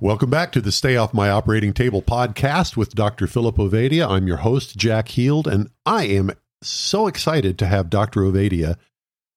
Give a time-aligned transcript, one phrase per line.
[0.00, 3.26] Welcome back to the Stay Off My Operating Table podcast with Dr.
[3.26, 4.08] Philip Ovadia.
[4.08, 6.30] I'm your host, Jack Heald, and I am
[6.62, 8.20] so excited to have Dr.
[8.20, 8.76] Ovadia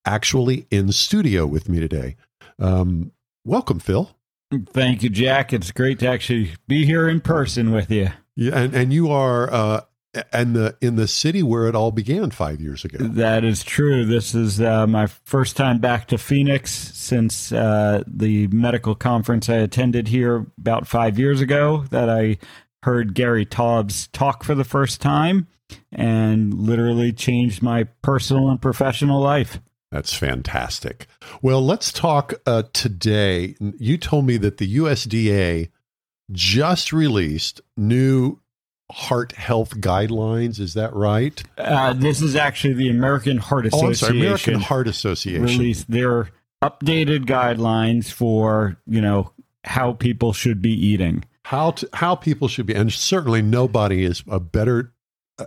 [0.05, 2.15] actually in studio with me today.
[2.59, 3.11] Um,
[3.43, 4.15] welcome, Phil.
[4.67, 5.51] Thank you, Jack.
[5.51, 8.09] It's great to actually be here in person with you.
[8.35, 9.81] Yeah, and, and you are uh,
[10.31, 12.97] and the in the city where it all began five years ago.
[12.99, 14.05] That is true.
[14.05, 19.55] This is uh, my first time back to Phoenix since uh, the medical conference I
[19.55, 21.85] attended here about five years ago.
[21.91, 22.37] That I
[22.83, 25.47] heard Gary Taubes talk for the first time,
[25.91, 29.59] and literally changed my personal and professional life.
[29.91, 31.07] That's fantastic.
[31.41, 33.55] Well, let's talk uh, today.
[33.59, 35.69] You told me that the USDA
[36.31, 38.39] just released new
[38.91, 40.59] heart health guidelines.
[40.59, 41.41] Is that right?
[41.57, 43.89] Uh, this is actually the American Heart Association.
[43.89, 46.29] Oh, sorry, American Heart Association released their
[46.63, 49.31] updated guidelines for you know
[49.63, 51.23] how people should be eating.
[51.43, 54.93] How to, how people should be, and certainly nobody is a better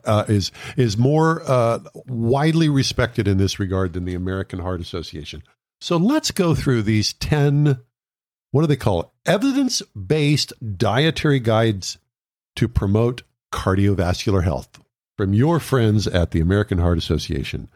[0.04, 5.42] uh, is is more uh, widely respected in this regard than the American Heart Association.
[5.80, 7.80] So let's go through these ten.
[8.50, 9.08] What do they call it?
[9.26, 11.98] Evidence based dietary guides
[12.56, 13.22] to promote
[13.54, 14.80] cardiovascular health
[15.16, 17.68] from your friends at the American Heart Association.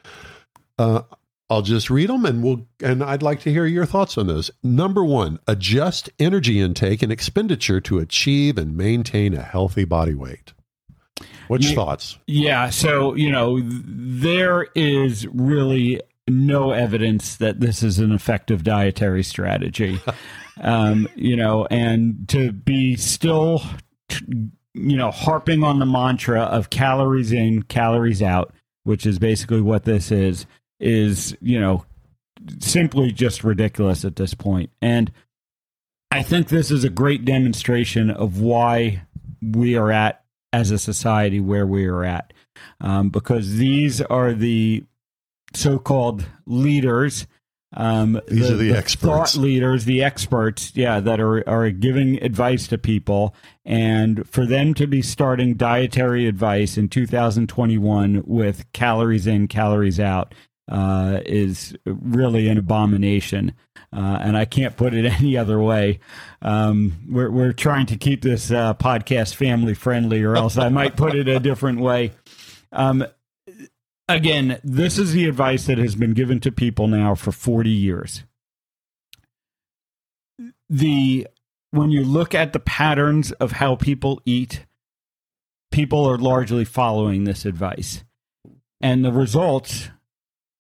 [0.77, 1.03] Uh,
[1.49, 4.51] I'll just read them and we'll and I'd like to hear your thoughts on those.
[4.63, 10.53] Number 1, adjust energy intake and expenditure to achieve and maintain a healthy body weight.
[11.47, 12.19] What's your thoughts?
[12.27, 19.23] Yeah, so, you know, there is really no evidence that this is an effective dietary
[19.23, 19.99] strategy.
[20.61, 23.63] um, you know, and to be still
[24.75, 28.53] you know, harping on the mantra of calories in, calories out,
[28.85, 30.47] which is basically what this is,
[30.81, 31.85] is, you know,
[32.61, 34.71] simply just ridiculous at this point.
[34.81, 35.11] And
[36.11, 39.03] I think this is a great demonstration of why
[39.43, 42.33] we are at as a society where we are at.
[42.81, 44.85] Um, because these are the
[45.55, 47.27] so called leaders
[47.75, 51.71] um, These the, are the, the experts, thought leaders, the experts, yeah, that are are
[51.71, 53.35] giving advice to people,
[53.65, 60.35] and for them to be starting dietary advice in 2021 with calories in, calories out
[60.69, 63.55] uh, is really an abomination.
[63.93, 66.01] Uh, and I can't put it any other way.
[66.43, 70.97] Um, we're we're trying to keep this uh, podcast family friendly, or else I might
[70.97, 72.13] put it a different way.
[72.73, 73.07] Um,
[74.09, 78.25] again, this is the advice that has been given to people now for 40 years.
[80.71, 81.27] The
[81.71, 84.65] when you look at the patterns of how people eat,
[85.71, 88.05] people are largely following this advice.
[88.81, 89.89] And the results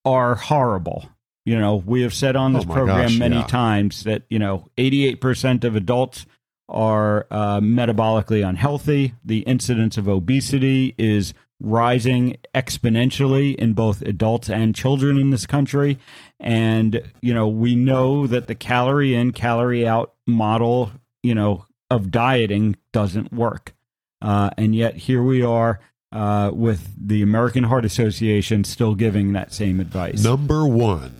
[0.04, 1.08] are horrible.
[1.44, 3.46] You know, we have said on this oh program gosh, many yeah.
[3.46, 6.26] times that, you know, 88% of adults
[6.68, 9.14] are uh, metabolically unhealthy.
[9.24, 15.98] The incidence of obesity is rising exponentially in both adults and children in this country.
[16.38, 20.92] And, you know, we know that the calorie in, calorie out model,
[21.22, 23.74] you know, of dieting doesn't work.
[24.22, 25.80] Uh, and yet here we are
[26.12, 30.22] uh, with the American Heart Association still giving that same advice.
[30.22, 31.14] Number one,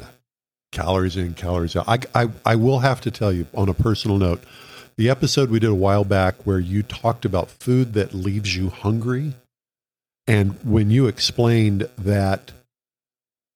[0.73, 1.89] calories in, calories out.
[1.89, 4.43] I, I, I will have to tell you on a personal note,
[4.97, 8.69] the episode we did a while back where you talked about food that leaves you
[8.69, 9.35] hungry
[10.29, 12.53] and when you explained that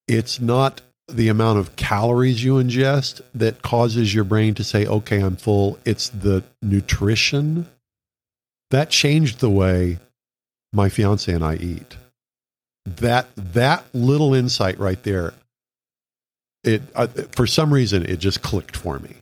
[0.09, 5.21] it's not the amount of calories you ingest that causes your brain to say, okay,
[5.21, 7.69] I'm full, it's the nutrition,
[8.71, 9.99] that changed the way
[10.73, 11.97] my fiance and I eat.
[12.87, 15.35] That, that little insight right there,
[16.65, 19.17] it, uh, for some reason, it just clicked for me.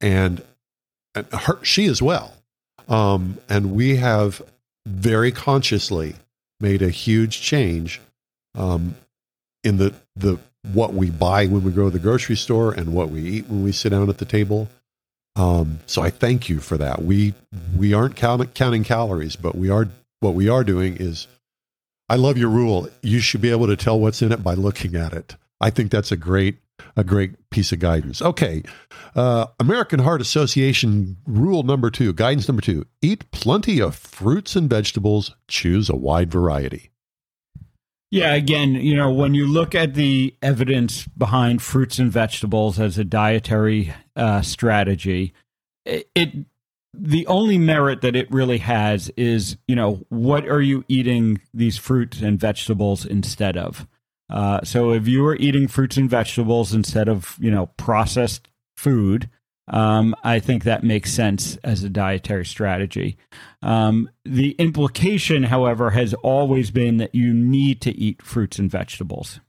[0.00, 0.42] And,
[1.14, 2.34] and her, she as well.
[2.88, 4.42] Um, and we have
[4.84, 6.16] very consciously
[6.60, 8.00] made a huge change
[8.54, 8.96] um,
[9.64, 10.38] in the the
[10.72, 13.62] what we buy when we go to the grocery store and what we eat when
[13.62, 14.68] we sit down at the table.
[15.36, 17.02] Um, so I thank you for that.
[17.02, 17.34] We
[17.76, 19.88] we aren't count, counting calories, but we are
[20.20, 21.26] what we are doing is.
[22.08, 22.88] I love your rule.
[23.02, 25.34] You should be able to tell what's in it by looking at it.
[25.60, 26.56] I think that's a great
[26.96, 28.22] a great piece of guidance.
[28.22, 28.62] Okay,
[29.14, 34.68] uh, American Heart Association rule number two, guidance number two: eat plenty of fruits and
[34.68, 35.34] vegetables.
[35.48, 36.90] Choose a wide variety.
[38.10, 42.98] Yeah, again, you know, when you look at the evidence behind fruits and vegetables as
[42.98, 45.34] a dietary uh, strategy,
[45.84, 46.30] it, it
[46.94, 51.76] the only merit that it really has is, you know, what are you eating these
[51.76, 53.86] fruits and vegetables instead of?
[54.28, 59.30] Uh, so if you are eating fruits and vegetables instead of, you know, processed food,
[59.68, 63.16] um, I think that makes sense as a dietary strategy.
[63.62, 69.40] Um, the implication, however, has always been that you need to eat fruits and vegetables.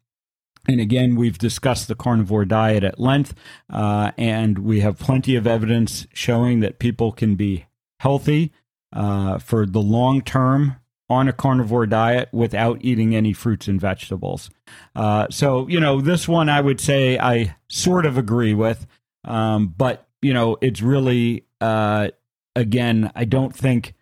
[0.67, 3.33] And again, we've discussed the carnivore diet at length,
[3.71, 7.67] uh, and we have plenty of evidence showing that people can be
[7.99, 8.51] healthy
[8.91, 10.75] uh, for the long term
[11.09, 14.49] on a carnivore diet without eating any fruits and vegetables.
[14.95, 18.85] Uh, so, you know, this one I would say I sort of agree with,
[19.23, 22.09] um, but, you know, it's really, uh,
[22.55, 23.93] again, I don't think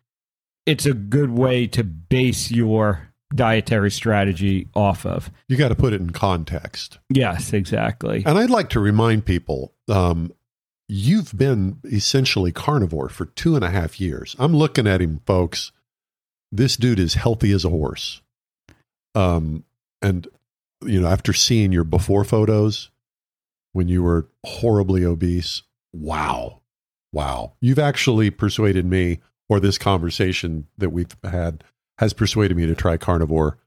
[0.65, 5.29] it's a good way to base your dietary strategy off of.
[5.47, 6.99] You got to put it in context.
[7.09, 8.23] Yes, exactly.
[8.25, 10.31] And I'd like to remind people um,
[10.87, 14.35] you've been essentially carnivore for two and a half years.
[14.39, 15.71] I'm looking at him, folks.
[16.55, 18.21] This dude is healthy as a horse.
[19.13, 19.65] Um,
[20.01, 20.27] and,
[20.83, 22.91] you know, after seeing your before photos
[23.73, 25.63] when you were horribly obese,
[25.93, 26.61] wow.
[27.11, 27.53] Wow.
[27.61, 29.19] You've actually persuaded me,
[29.49, 31.63] or this conversation that we've had
[31.97, 33.57] has persuaded me to try carnivore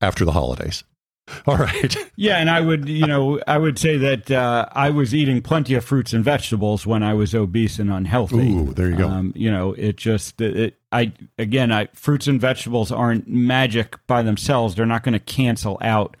[0.00, 0.84] after the holidays.
[1.46, 1.96] All right.
[2.16, 5.74] Yeah, and I would, you know, I would say that uh, I was eating plenty
[5.74, 8.52] of fruits and vegetables when I was obese and unhealthy.
[8.52, 9.08] Ooh, there you go.
[9.08, 14.22] Um, you know, it just, it, I again, I fruits and vegetables aren't magic by
[14.22, 14.74] themselves.
[14.74, 16.16] They're not going to cancel out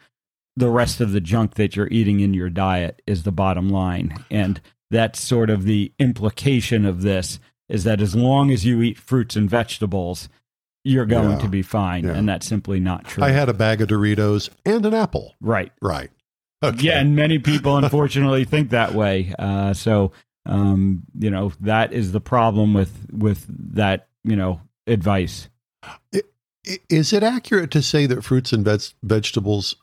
[0.56, 3.00] the rest of the junk that you're eating in your diet.
[3.06, 4.60] Is the bottom line, and
[4.90, 7.38] that's sort of the implication of this.
[7.68, 10.28] Is that as long as you eat fruits and vegetables,
[10.86, 11.38] you're going Yeah.
[11.38, 12.12] to be fine, Yeah.
[12.14, 13.24] and that's simply not true.
[13.24, 15.34] I had a bag of Doritos and an apple.
[15.40, 15.72] right.
[15.82, 16.10] Right.
[16.62, 16.84] Okay.
[16.86, 19.34] Yeah, and many people unfortunately think that way.
[19.38, 20.12] Uh, so,
[20.46, 23.44] um, you know, that is the problem with with
[23.74, 25.48] that you know advice.
[26.88, 29.76] Is it accurate to say that fruits and veg- vegetables,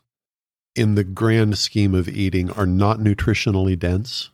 [0.74, 4.30] in the grand scheme of eating, are not nutritionally dense?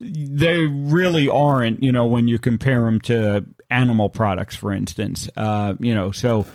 [0.00, 5.28] They really aren't, you know, when you compare them to animal products, for instance.
[5.36, 6.46] Uh, you know, so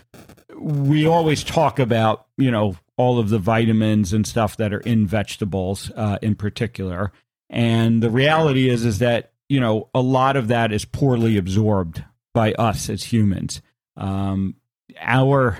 [0.56, 5.06] we always talk about, you know, all of the vitamins and stuff that are in
[5.06, 7.12] vegetables, uh, in particular.
[7.50, 12.04] And the reality is, is that you know a lot of that is poorly absorbed
[12.34, 13.62] by us as humans.
[13.96, 14.56] Um,
[15.00, 15.58] our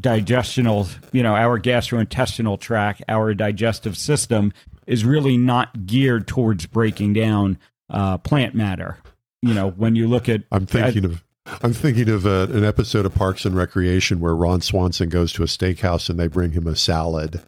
[0.00, 4.52] digestional, you know, our gastrointestinal tract, our digestive system
[4.86, 7.58] is really not geared towards breaking down
[7.90, 8.98] uh, plant matter.
[9.42, 11.22] You know, when you look at I'm thinking of.
[11.60, 15.42] I'm thinking of uh an episode of Parks and Recreation where Ron Swanson goes to
[15.42, 17.42] a steakhouse and they bring him a salad,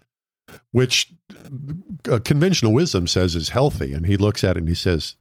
[0.73, 1.13] which
[2.11, 5.15] uh, conventional wisdom says is healthy, and he looks at it and he says,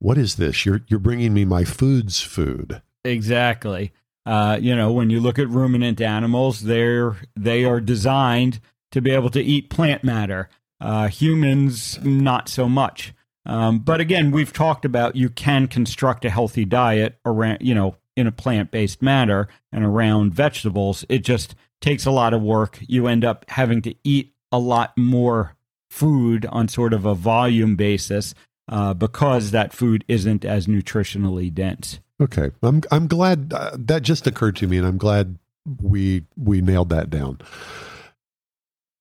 [0.00, 0.66] "What is this?
[0.66, 3.92] You're you're bringing me my food's food." Exactly.
[4.26, 8.60] Uh, you know, when you look at ruminant animals, they're they are designed
[8.90, 10.48] to be able to eat plant matter.
[10.80, 13.12] Uh, humans, not so much.
[13.46, 17.96] Um, but again, we've talked about you can construct a healthy diet around, you know,
[18.16, 21.04] in a plant based manner and around vegetables.
[21.08, 22.78] It just takes a lot of work.
[22.80, 25.56] You end up having to eat a lot more
[25.90, 28.34] food on sort of a volume basis
[28.68, 31.98] uh, because that food isn't as nutritionally dense.
[32.20, 35.38] Okay, I'm I'm glad uh, that just occurred to me, and I'm glad
[35.82, 37.38] we we nailed that down.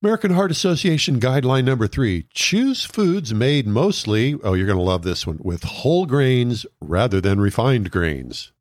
[0.02, 4.38] American Heart Association guideline number three: choose foods made mostly.
[4.44, 8.52] Oh, you're going to love this one with whole grains rather than refined grains.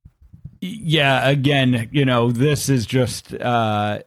[0.60, 4.00] yeah again you know this is just uh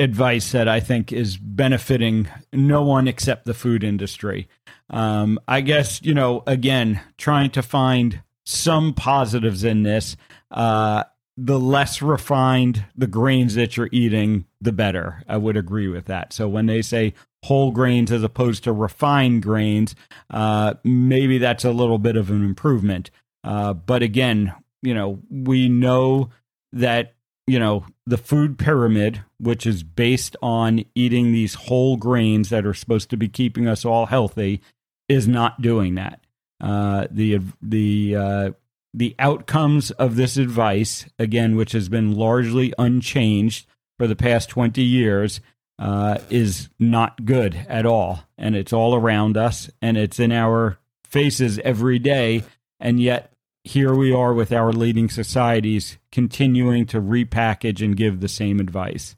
[0.00, 4.48] advice that i think is benefiting no one except the food industry
[4.90, 10.16] um i guess you know again trying to find some positives in this
[10.50, 11.04] uh
[11.36, 15.22] the less refined the grains that you're eating the better.
[15.28, 16.32] I would agree with that.
[16.32, 17.14] So when they say
[17.44, 19.94] whole grains as opposed to refined grains
[20.30, 23.10] uh maybe that's a little bit of an improvement.
[23.44, 24.52] Uh but again
[24.86, 26.30] you know, we know
[26.72, 27.14] that,
[27.46, 32.74] you know, the food pyramid, which is based on eating these whole grains that are
[32.74, 34.60] supposed to be keeping us all healthy,
[35.08, 36.20] is not doing that.
[36.60, 38.50] Uh, the the uh,
[38.96, 43.66] the outcomes of this advice, again, which has been largely unchanged
[43.98, 45.40] for the past twenty years,
[45.78, 48.24] uh, is not good at all.
[48.38, 52.42] And it's all around us and it's in our faces every day.
[52.80, 53.32] And yet,
[53.64, 59.16] here we are with our leading societies continuing to repackage and give the same advice.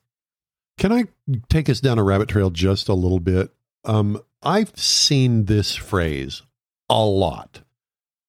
[0.79, 1.05] Can I
[1.49, 3.53] take us down a rabbit trail just a little bit?
[3.85, 6.43] Um, I've seen this phrase
[6.89, 7.63] a lot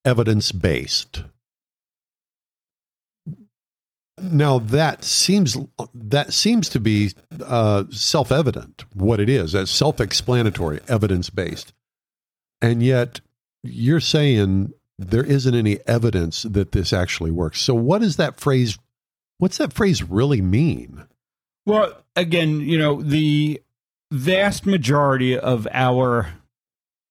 [0.05, 1.23] evidence based.
[4.21, 5.57] Now that seems
[5.93, 9.53] that seems to be uh, self evident what it is.
[9.53, 11.73] That's self explanatory, evidence based,
[12.61, 13.21] and yet
[13.63, 17.61] you're saying there isn't any evidence that this actually works.
[17.61, 18.77] So what does that phrase?
[19.37, 21.05] What's that phrase really mean?
[21.65, 23.61] Well, again, you know the
[24.11, 26.33] vast majority of our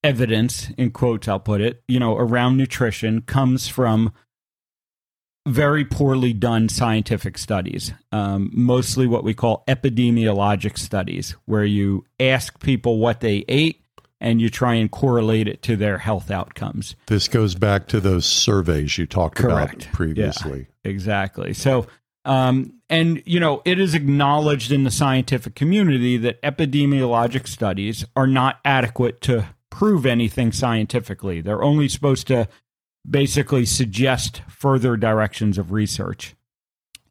[0.03, 4.13] evidence, in quotes, I'll put it, you know, around nutrition comes from
[5.47, 12.61] very poorly done scientific studies, um, mostly what we call epidemiologic studies, where you ask
[12.61, 13.83] people what they ate
[14.21, 16.97] and you try and correlate it to their health outcomes.
[17.07, 19.85] This goes back to those surveys you talked Correct.
[19.85, 20.67] about previously.
[20.85, 21.55] Yeah, exactly.
[21.55, 21.87] So,
[22.25, 28.27] um, and you know, it is acknowledged in the scientific community that epidemiologic studies are
[28.27, 31.41] not adequate to prove anything scientifically.
[31.41, 32.49] They're only supposed to
[33.09, 36.35] basically suggest further directions of research.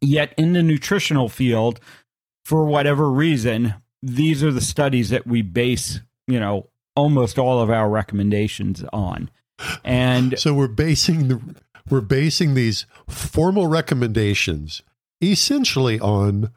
[0.00, 1.80] Yet in the nutritional field,
[2.44, 7.70] for whatever reason, these are the studies that we base, you know, almost all of
[7.70, 9.30] our recommendations on.
[9.84, 11.40] And so we're basing the
[11.90, 14.82] we're basing these formal recommendations
[15.20, 16.52] essentially on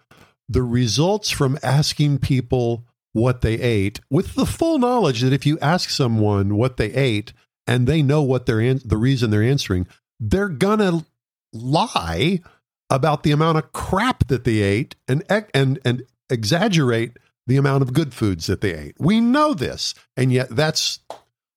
[0.48, 5.58] the results from asking people what they ate with the full knowledge that if you
[5.60, 7.34] ask someone what they ate
[7.72, 9.88] and they know what they're in, the reason they're answering,
[10.20, 11.06] they're gonna
[11.54, 12.42] lie
[12.90, 15.24] about the amount of crap that they ate and
[15.54, 18.96] and and exaggerate the amount of good foods that they ate.
[19.00, 21.00] We know this, and yet that's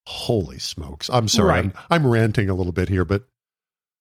[0.06, 1.10] holy smokes.
[1.10, 1.64] I'm sorry, Right.
[1.64, 3.24] I'm, I'm ranting a little bit here, but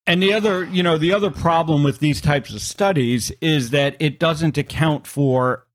[0.06, 3.96] And the other, you know, the other problem with these types of studies is that
[4.00, 5.66] it doesn't account for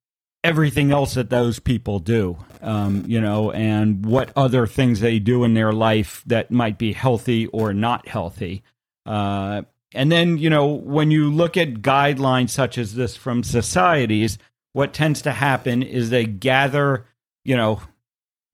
[0.44, 5.44] everything else that those people do, um, you know, and what other things they do
[5.44, 8.62] in their life that might be healthy or not healthy.
[9.04, 9.62] Uh,
[9.94, 14.38] and then, you know, when you look at guidelines such as this from societies,
[14.72, 17.06] what tends to happen is they gather,
[17.44, 17.80] you know,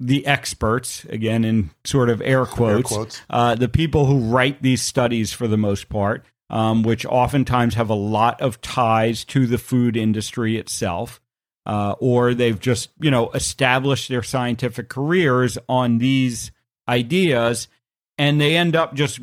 [0.00, 3.22] the experts, again, in sort of air quotes, quotes.
[3.30, 7.90] Uh, the people who write these studies for the most part, um, which oftentimes have
[7.90, 11.20] a lot of ties to the food industry itself,
[11.66, 16.50] uh, or they've just, you know, established their scientific careers on these
[16.88, 17.68] ideas,
[18.18, 19.18] and they end up just,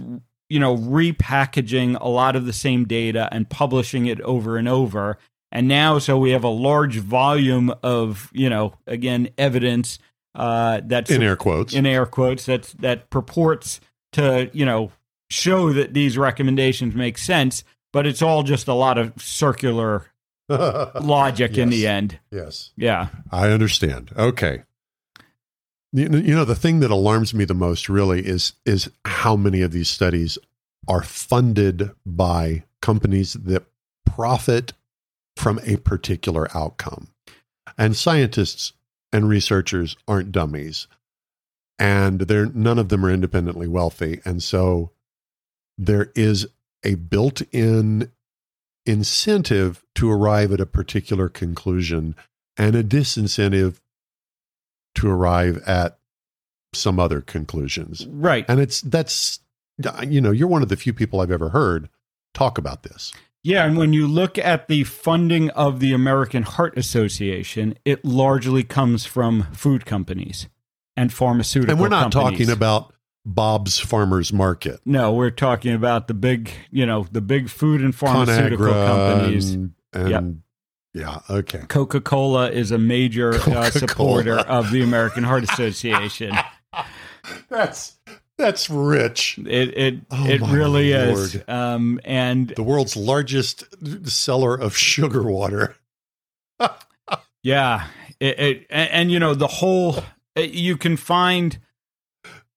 [0.49, 5.17] you know, repackaging a lot of the same data and publishing it over and over.
[5.51, 9.99] And now, so we have a large volume of, you know, again, evidence
[10.33, 11.73] uh, that's in air quotes.
[11.73, 13.81] in air quotes that that purports
[14.13, 14.91] to you know
[15.29, 20.05] show that these recommendations make sense, but it's all just a lot of circular
[21.01, 22.19] logic in the end.
[22.31, 22.71] yes.
[22.75, 23.07] Yeah.
[23.31, 24.11] I understand.
[24.17, 24.63] Okay.
[25.93, 29.35] You know, you know, the thing that alarms me the most really is is how
[29.35, 30.37] many of these studies
[30.87, 33.65] are funded by companies that
[34.05, 34.73] profit
[35.35, 37.09] from a particular outcome.
[37.77, 38.73] And scientists
[39.11, 40.87] and researchers aren't dummies.
[41.77, 44.21] And they're none of them are independently wealthy.
[44.23, 44.91] And so
[45.77, 46.47] there is
[46.83, 48.11] a built-in
[48.85, 52.15] incentive to arrive at a particular conclusion
[52.57, 53.79] and a disincentive
[54.95, 55.97] to arrive at
[56.73, 58.05] some other conclusions.
[58.07, 58.45] Right.
[58.47, 59.39] And it's that's
[60.07, 61.89] you know, you're one of the few people I've ever heard
[62.33, 63.13] talk about this.
[63.43, 68.63] Yeah, and when you look at the funding of the American Heart Association, it largely
[68.63, 70.47] comes from food companies
[70.95, 72.39] and pharmaceutical And we're not companies.
[72.39, 72.90] talking about
[73.25, 77.93] Bob's Farmers Market, No, we're talking about the big, you know, the big food and
[77.93, 79.51] pharmaceutical ConAgra, companies.
[79.51, 80.41] and, and
[80.93, 81.59] yeah, okay.
[81.69, 86.35] Coca Cola is a major uh, supporter of the American Heart Association.
[87.49, 87.95] That's
[88.37, 89.37] that's rich.
[89.37, 91.37] It it Oh, it really is.
[91.47, 93.63] Um, and The world's largest
[94.09, 95.75] seller of sugar water.
[97.43, 97.87] yeah,
[98.19, 100.03] it, it and, and you know the whole
[100.35, 101.59] it- you can find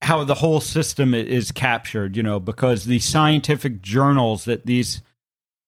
[0.04, 2.16] how the whole system is captured.
[2.16, 5.02] You know because the scientific journals that these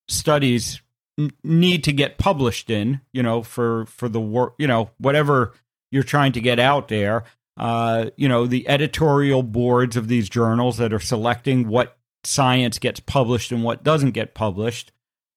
[0.09, 0.81] studies
[1.19, 3.01] n- need to get published in.
[3.13, 4.55] You know for for the work.
[4.59, 5.53] You know whatever
[5.91, 7.25] you're trying to get out there.
[7.57, 13.01] Uh, you know the editorial boards of these journals that are selecting what science gets
[13.01, 14.93] published and what doesn't get published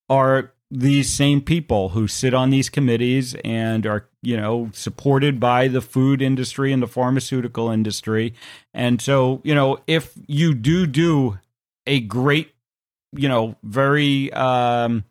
[0.09, 5.67] are these same people who sit on these committees and are you know supported by
[5.67, 8.33] the food industry and the pharmaceutical industry.
[8.73, 11.39] And so you know if you do do
[11.87, 12.53] a great
[13.13, 15.03] you know very um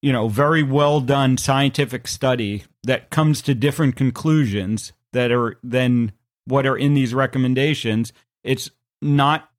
[0.00, 6.12] you know very well done scientific study that comes to different conclusions that are than
[6.44, 8.12] what are in these recommendations
[8.44, 9.50] it's not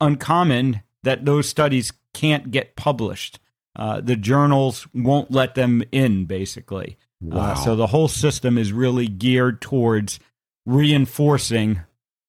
[0.00, 3.38] uncommon that those studies can't get published
[3.78, 6.98] uh, the journals won't let them in, basically.
[7.22, 7.52] Uh, wow.
[7.52, 10.18] Uh, so the whole system is really geared towards
[10.66, 11.80] reinforcing,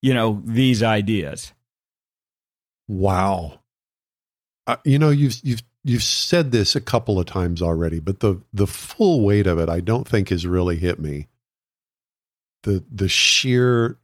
[0.02, 1.54] you know, these ideas.
[2.88, 3.62] Wow.
[4.68, 8.42] Uh, you know, you've you've you've said this a couple of times already, but the
[8.54, 11.28] the full weight of it, I don't think has really hit me.
[12.64, 13.98] The the sheer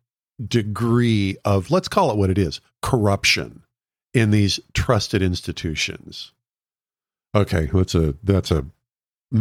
[0.43, 3.63] degree of let's call it what it is corruption
[4.13, 6.33] in these trusted institutions
[7.35, 8.65] Okay, that's a that's a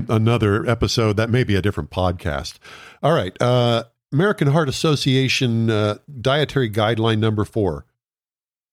[0.08, 1.16] another episode.
[1.16, 2.54] That may be a different podcast.
[3.02, 7.86] All right, uh, American Heart Association uh, dietary guideline number four: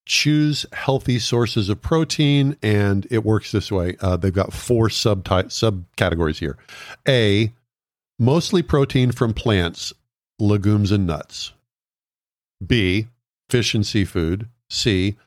[0.06, 3.96] choose healthy sources of protein, and it works this way.
[4.02, 6.58] Uh, they've got four sub subcategories here.
[7.08, 7.54] A,
[8.18, 9.94] mostly protein from plants,
[10.40, 11.52] legumes, and nuts.
[12.66, 13.08] B,
[13.50, 14.50] fish and seafood.
[14.70, 15.18] C,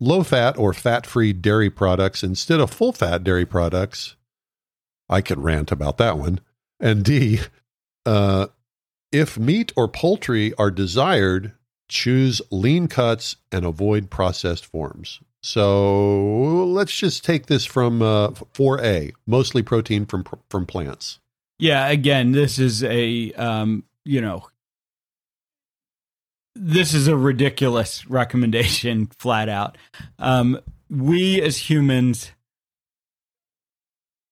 [0.00, 4.16] low fat or fat free dairy products instead of full fat dairy products.
[5.08, 6.40] I could rant about that one.
[6.80, 7.40] And D,
[8.06, 8.46] uh,
[9.12, 11.52] if meat or poultry are desired,
[11.88, 15.20] choose lean cuts and avoid processed forms.
[15.42, 21.18] So let's just take this from uh, 4A, mostly protein from from plants.
[21.58, 24.46] Yeah, again, this is a um, you know
[26.54, 29.76] this is a ridiculous recommendation, flat out.
[30.18, 32.30] Um, we as humans,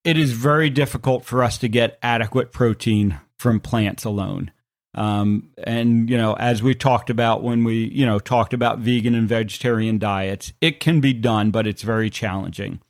[0.04, 4.52] it is very difficult for us to get adequate protein from plants alone.
[4.94, 9.14] Um, and you know, as we talked about when we you know talked about vegan
[9.14, 12.80] and vegetarian diets, it can be done, but it's very challenging.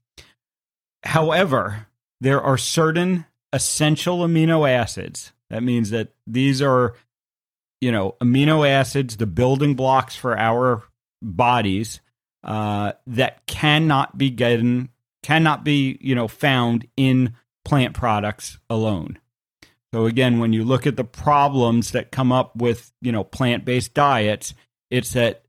[1.04, 1.86] However,
[2.20, 5.32] there are certain essential amino acids.
[5.50, 6.94] That means that these are
[7.82, 10.84] you know, amino acids, the building blocks for our
[11.20, 12.00] bodies
[12.44, 14.88] uh, that cannot be getting,
[15.24, 19.18] cannot be, you know, found in plant products alone.
[19.92, 23.94] So again, when you look at the problems that come up with, you know, plant-based
[23.94, 24.54] diets,
[24.88, 25.42] it's that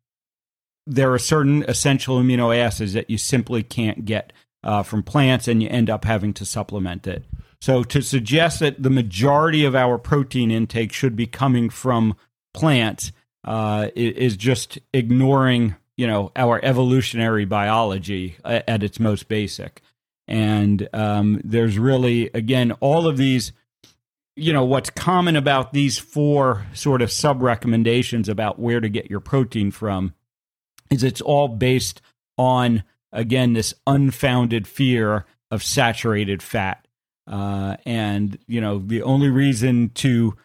[0.88, 5.62] there are certain essential amino acids that you simply can't get uh, from plants, and
[5.62, 7.24] you end up having to supplement it.
[7.64, 12.18] So to suggest that the majority of our protein intake should be coming from
[12.54, 13.14] plants
[13.46, 19.82] uh, is just ignoring, you know, our evolutionary biology at its most basic.
[20.28, 23.54] And um, there's really, again, all of these,
[24.36, 29.10] you know, what's common about these four sort of sub recommendations about where to get
[29.10, 30.14] your protein from
[30.92, 32.02] is it's all based
[32.38, 36.83] on, again, this unfounded fear of saturated fat.
[37.26, 40.36] Uh, and you know the only reason to,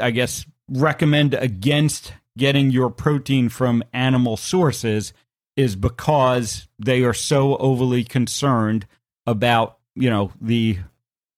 [0.00, 5.12] I guess, recommend against getting your protein from animal sources
[5.56, 8.86] is because they are so overly concerned
[9.26, 10.78] about you know the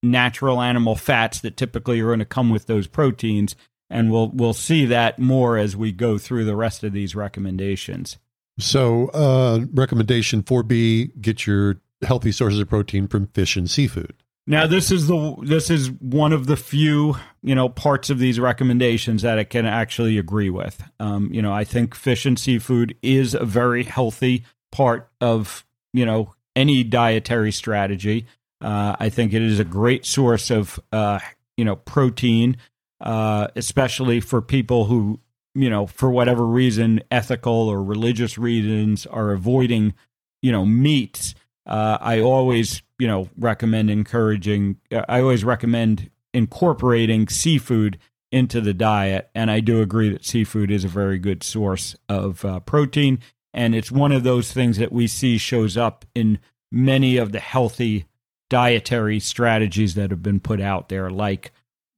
[0.03, 3.55] natural animal fats that typically are going to come with those proteins.
[3.89, 8.17] And we'll we'll see that more as we go through the rest of these recommendations.
[8.57, 14.13] So uh recommendation 4b get your healthy sources of protein from fish and seafood.
[14.47, 18.39] Now this is the this is one of the few you know parts of these
[18.39, 20.83] recommendations that I can actually agree with.
[20.99, 26.05] Um, you know, I think fish and seafood is a very healthy part of you
[26.05, 28.27] know any dietary strategy.
[28.61, 31.19] Uh, I think it is a great source of uh,
[31.57, 32.57] you know protein,
[33.01, 35.19] uh, especially for people who
[35.55, 39.95] you know for whatever reason, ethical or religious reasons, are avoiding
[40.43, 41.33] you know meats
[41.65, 44.77] uh, I always, you know, recommend encouraging.
[44.91, 47.97] Uh, I always recommend incorporating seafood
[48.31, 52.43] into the diet, and I do agree that seafood is a very good source of
[52.43, 53.19] uh, protein,
[53.53, 56.39] and it's one of those things that we see shows up in
[56.71, 58.05] many of the healthy
[58.49, 61.51] dietary strategies that have been put out there, like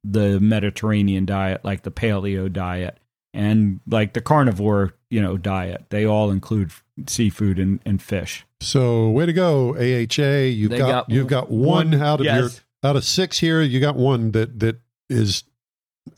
[0.04, 3.00] the Mediterranean diet, like the paleo diet,
[3.34, 5.86] and like the carnivore, you know, diet.
[5.90, 6.72] They all include
[7.08, 8.46] seafood and, and fish.
[8.60, 10.48] So way to go, AHA.
[10.48, 12.40] You've got, got, you've got one, one out of yes.
[12.40, 12.50] your
[12.90, 13.62] out of six here.
[13.62, 15.44] You got one that that is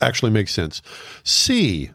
[0.00, 0.82] actually makes sense.
[1.24, 1.90] C.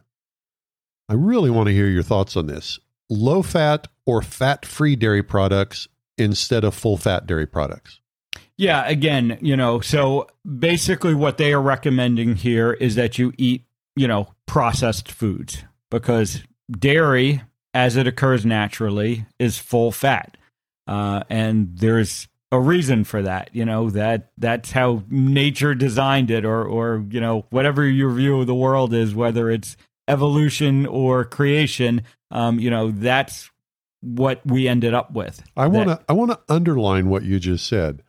[1.07, 2.79] I really want to hear your thoughts on this.
[3.09, 7.99] Low fat or fat free dairy products instead of full fat dairy products.
[8.57, 10.27] Yeah, again, you know, so
[10.57, 16.41] basically what they are recommending here is that you eat, you know, processed foods because
[16.71, 17.41] dairy,
[17.75, 20.37] as it occurs naturally, is full fat.
[20.87, 26.45] Uh, and there's a reason for that, you know, that that's how nature designed it
[26.45, 29.75] or or, you know, whatever your view of the world is, whether it's
[30.07, 33.51] evolution or creation, um, you know, that's
[34.01, 35.43] what we ended up with.
[35.57, 38.03] I want to I want to underline what you just said.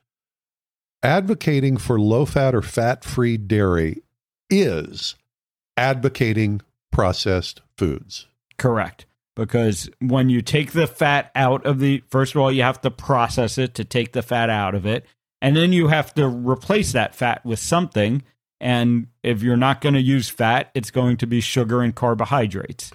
[1.02, 4.02] Advocating for low fat or fat free dairy
[4.48, 5.16] is
[5.76, 6.60] advocating
[6.92, 8.28] processed foods.
[8.58, 9.06] Correct.
[9.36, 12.90] Because when you take the fat out of the, first of all, you have to
[12.90, 15.06] process it to take the fat out of it.
[15.42, 18.22] And then you have to replace that fat with something.
[18.60, 22.90] And if you're not going to use fat, it's going to be sugar and carbohydrates.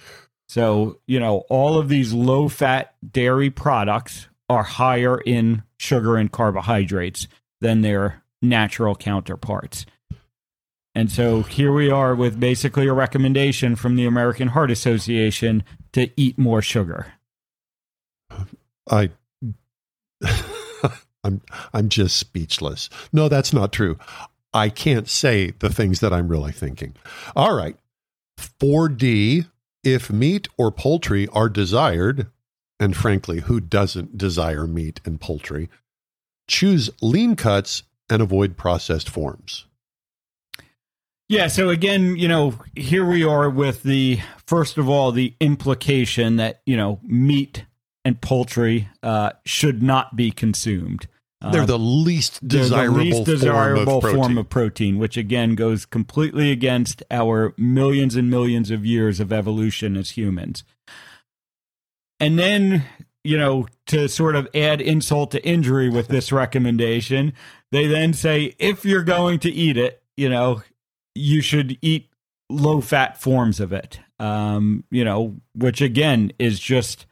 [0.49, 6.31] So, you know, all of these low fat dairy products are higher in sugar and
[6.31, 7.27] carbohydrates
[7.61, 9.85] than their natural counterparts.
[10.93, 16.09] And so here we are with basically a recommendation from the American Heart Association to
[16.17, 17.13] eat more sugar.
[18.89, 19.09] I
[21.23, 21.41] I'm
[21.73, 22.89] I'm just speechless.
[23.13, 23.97] No, that's not true.
[24.53, 26.95] I can't say the things that I'm really thinking.
[27.35, 27.77] All right.
[28.59, 29.45] 4D
[29.83, 32.27] if meat or poultry are desired,
[32.79, 35.69] and frankly, who doesn't desire meat and poultry?
[36.47, 39.65] Choose lean cuts and avoid processed forms.
[41.31, 46.35] Yeah, so again, you know, here we are with the first of all the implication
[46.35, 47.63] that you know meat
[48.03, 51.07] and poultry uh, should not be consumed.
[51.41, 55.55] Uh, they're the least desirable, the least desirable form, of form of protein, which again
[55.55, 60.65] goes completely against our millions and millions of years of evolution as humans.
[62.19, 62.83] And then,
[63.23, 67.31] you know, to sort of add insult to injury with this recommendation,
[67.71, 70.61] they then say if you're going to eat it, you know,
[71.15, 72.09] you should eat
[72.49, 73.99] low fat forms of it.
[74.19, 77.05] Um, you know, which again is just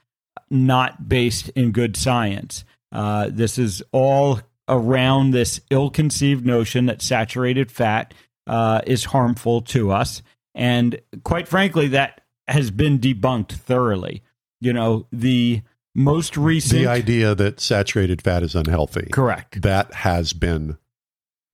[0.50, 2.66] not based in good science.
[2.92, 8.14] Uh, this is all around this ill conceived notion that saturated fat
[8.48, 10.22] uh, is harmful to us.
[10.56, 14.24] And quite frankly, that has been debunked thoroughly.
[14.62, 15.62] You know, the
[15.96, 16.82] most recent.
[16.82, 19.08] The idea that saturated fat is unhealthy.
[19.12, 19.62] Correct.
[19.62, 20.78] That has been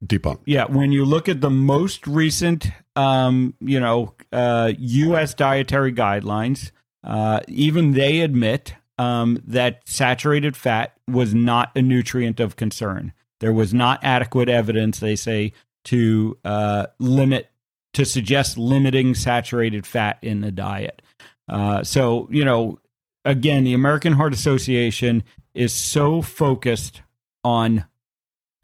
[0.08, 0.42] debunked.
[0.46, 5.34] Yeah, when you look at the most recent, um, you know, uh, U.S.
[5.34, 6.72] dietary guidelines,
[7.04, 13.14] uh, even they admit um, that saturated fat was not a nutrient of concern.
[13.40, 15.54] There was not adequate evidence, they say,
[15.86, 17.52] to uh, limit
[17.94, 21.02] to suggest limiting saturated fat in the diet.
[21.48, 22.78] Uh, so, you know,
[23.24, 27.02] again, the American Heart Association is so focused
[27.44, 27.86] on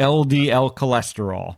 [0.02, 1.58] LDL cholesterol,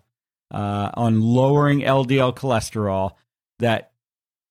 [0.51, 3.13] uh, on lowering LDL cholesterol,
[3.59, 3.91] that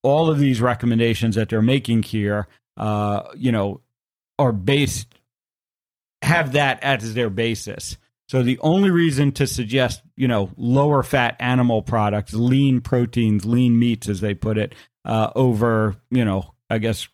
[0.02, 3.81] all of these recommendations that they're making here, uh, you know,
[4.38, 5.14] are based
[6.22, 7.98] have that as their basis.
[8.28, 13.78] So the only reason to suggest, you know, lower fat animal products, lean proteins, lean
[13.78, 14.74] meats, as they put it,
[15.05, 17.09] uh, over, you know, I guess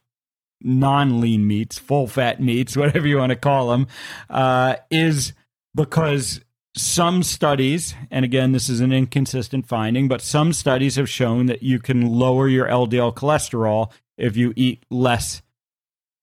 [0.61, 3.89] non lean meats, full fat meats, whatever you want to call them,
[4.31, 5.33] uh, is
[5.75, 6.41] because
[6.79, 11.63] some studies, and again, this is an inconsistent finding, but some studies have shown that
[11.63, 15.43] you can lower your LDL cholesterol if you eat less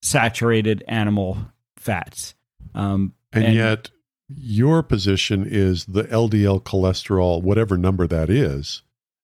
[0.02, 1.38] saturated animal
[1.76, 2.34] fats.
[2.74, 3.90] Um, and, and, yet,
[4.28, 8.82] your position is the LDL cholesterol, whatever number that is,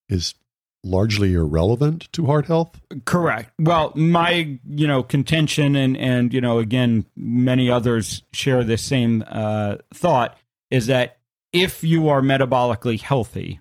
[0.08, 0.34] is
[0.84, 2.80] largely irrelevant to heart health.
[3.04, 3.52] Correct.
[3.58, 9.24] Well, my you know contention, and and you know again, many others share the same
[9.28, 10.36] uh, thought,
[10.70, 11.18] is that
[11.52, 13.60] if you are metabolically healthy,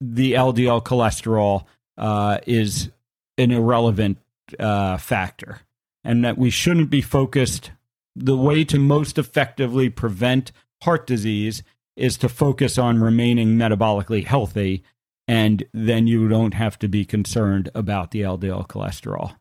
[0.00, 1.64] the LDL cholesterol
[1.96, 2.90] uh, is
[3.38, 4.18] an irrelevant
[4.58, 5.60] uh, factor
[6.04, 7.70] and that we shouldn't be focused.
[8.14, 10.52] The way to most effectively prevent
[10.82, 11.62] heart disease
[11.96, 14.82] is to focus on remaining metabolically healthy,
[15.28, 19.36] and then you don't have to be concerned about the LDL cholesterol.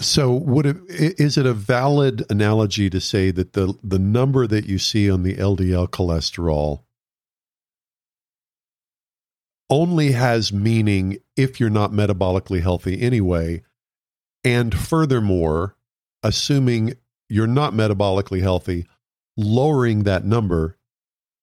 [0.00, 4.66] So, would it, is it a valid analogy to say that the the number that
[4.66, 6.82] you see on the LDL cholesterol
[9.70, 13.62] only has meaning if you're not metabolically healthy anyway,
[14.44, 15.76] and furthermore,
[16.22, 16.94] assuming
[17.28, 18.86] you're not metabolically healthy,
[19.36, 20.76] lowering that number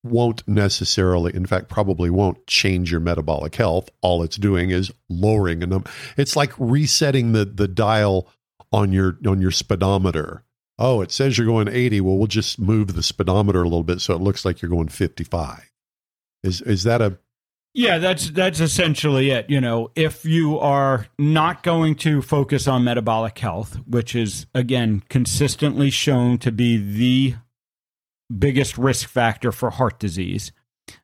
[0.04, 3.90] won't necessarily, in fact, probably won't change your metabolic health.
[4.02, 5.90] All it's doing is lowering a number.
[6.16, 8.28] It's like resetting the the dial
[8.72, 10.44] on your on your speedometer.
[10.78, 12.02] oh, it says you're going 80.
[12.02, 14.90] Well, we'll just move the speedometer a little bit so it looks like you're going
[14.90, 15.72] 55.
[16.44, 17.18] Is is that a
[17.76, 19.50] yeah, that's that's essentially it.
[19.50, 25.04] You know, if you are not going to focus on metabolic health, which is again
[25.10, 27.36] consistently shown to be the
[28.40, 30.54] biggest risk factor for heart disease.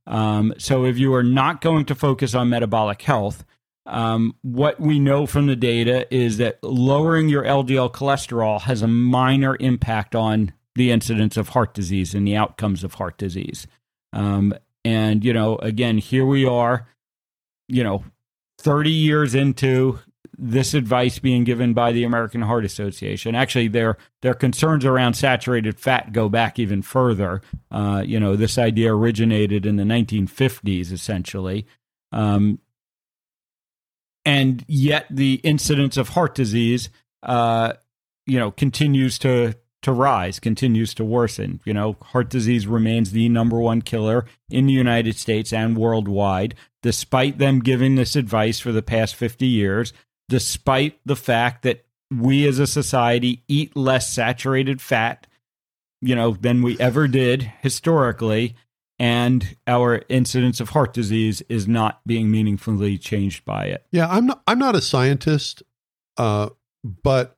[0.08, 3.44] Um, so if you are not going to focus on metabolic health,
[3.86, 8.88] um, what we know from the data is that lowering your LDL cholesterol has a
[8.88, 13.68] minor impact on the incidence of heart disease and the outcomes of heart disease.
[14.14, 16.88] Um, and, you know, again, here we are,
[17.68, 18.04] you know,
[18.60, 20.00] 30 years into
[20.38, 23.36] this advice being given by the American Heart Association.
[23.36, 27.42] Actually, their their concerns around saturated fat go back even further.
[27.70, 31.68] Uh, you know, this idea originated in the 1950s, essentially,
[32.12, 32.60] um,
[34.26, 36.90] and yet the incidence of heart disease,
[37.24, 37.74] uh,
[38.26, 41.60] you know, continues to to rise, continues to worsen.
[41.66, 46.56] You know, heart disease remains the number one killer in the United States and worldwide,
[46.82, 49.94] despite them giving this advice for the past 50 years,
[50.30, 55.28] despite the fact that we as a society eat less saturated fat,
[56.02, 58.56] you know, than we ever did historically.
[59.00, 63.84] And our incidence of heart disease is not being meaningfully changed by it.
[63.92, 64.44] Yeah, I'm not.
[64.46, 65.64] I'm not a scientist,
[66.18, 66.50] uh,
[66.84, 67.36] but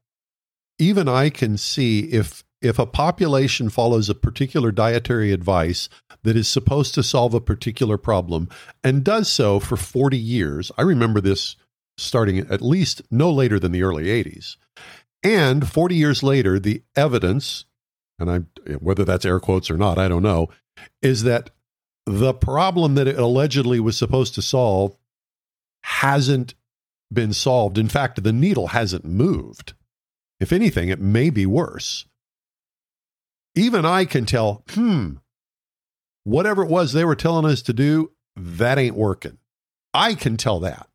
[0.79, 5.89] even I can see if if a population follows a particular dietary advice
[6.23, 8.47] that is supposed to solve a particular problem
[8.83, 10.71] and does so for 40 years.
[10.77, 11.57] I remember this
[11.97, 14.55] starting at least no later than the early 80s.
[15.23, 17.65] And 40 years later, the evidence,
[18.17, 18.39] and I
[18.79, 20.49] whether that's air quotes or not, I don't know,
[21.01, 21.49] is that
[22.05, 24.95] the problem that it allegedly was supposed to solve
[25.83, 26.55] hasn't
[27.11, 27.77] been solved.
[27.77, 29.73] In fact, the needle hasn't moved.
[30.43, 32.03] If anything, it may be worse.
[33.55, 35.11] Even I can tell, hmm,
[36.25, 39.37] whatever it was they were telling us to do, that ain't working.
[39.93, 40.89] I can tell that.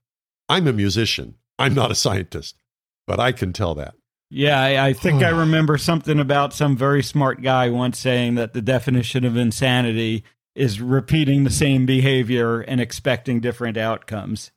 [0.50, 1.36] I'm a musician.
[1.58, 2.60] I'm not a scientist,
[3.06, 3.94] but I can tell that.
[4.28, 8.52] Yeah, I, I think I remember something about some very smart guy once saying that
[8.52, 14.50] the definition of insanity is repeating the same behavior and expecting different outcomes.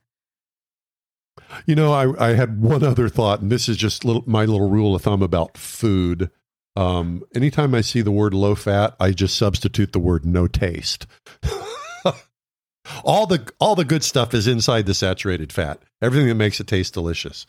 [1.66, 4.68] You know, I, I had one other thought, and this is just little, my little
[4.68, 6.30] rule of thumb about food.
[6.76, 11.06] Um, anytime I see the word low fat, I just substitute the word no taste.
[13.04, 15.80] all the all the good stuff is inside the saturated fat.
[16.00, 17.46] Everything that makes it taste delicious.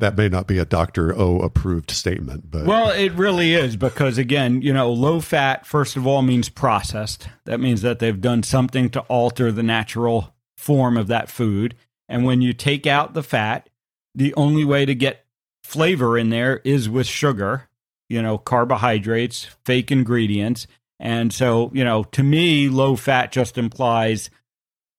[0.00, 1.16] That may not be a Dr.
[1.16, 5.96] O approved statement, but Well, it really is because again, you know, low fat first
[5.96, 7.28] of all means processed.
[7.44, 11.76] That means that they've done something to alter the natural form of that food.
[12.08, 13.68] And when you take out the fat,
[14.14, 15.24] the only way to get
[15.62, 17.68] flavor in there is with sugar,
[18.08, 20.66] you know, carbohydrates, fake ingredients.
[21.00, 24.30] And so, you know, to me, low fat just implies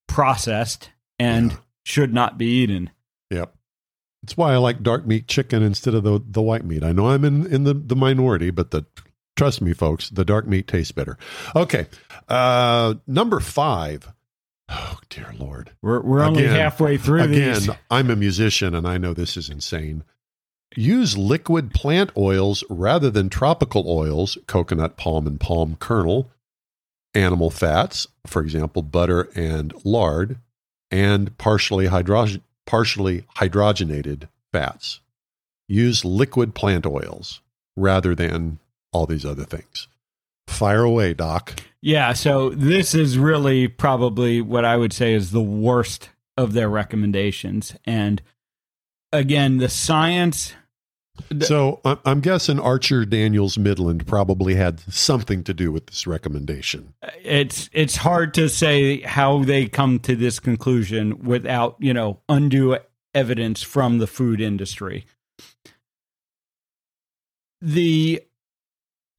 [0.08, 1.58] processed and yeah.
[1.84, 2.90] should not be eaten.
[3.30, 3.54] Yep.
[4.22, 6.82] That's why I like dark meat chicken instead of the the white meat.
[6.82, 8.84] I know I'm in in the the minority, but the
[9.36, 11.16] trust me folks, the dark meat tastes better.
[11.54, 11.86] Okay.
[12.28, 14.12] Uh number 5
[14.68, 17.22] Oh dear Lord, we're we're only again, halfway through.
[17.22, 17.70] Again, these.
[17.90, 20.02] I'm a musician, and I know this is insane.
[20.74, 26.30] Use liquid plant oils rather than tropical oils, coconut, palm, and palm kernel,
[27.14, 30.38] animal fats, for example, butter and lard,
[30.90, 35.00] and partially hydrogen partially hydrogenated fats.
[35.68, 37.40] Use liquid plant oils
[37.76, 38.58] rather than
[38.92, 39.88] all these other things.
[40.46, 41.60] Fire away, Doc.
[41.86, 46.68] Yeah, so this is really probably what I would say is the worst of their
[46.68, 47.76] recommendations.
[47.84, 48.20] And
[49.12, 50.52] again, the science.
[51.42, 56.92] So I'm guessing Archer Daniels Midland probably had something to do with this recommendation.
[57.22, 62.78] It's it's hard to say how they come to this conclusion without you know undue
[63.14, 65.06] evidence from the food industry.
[67.60, 68.24] The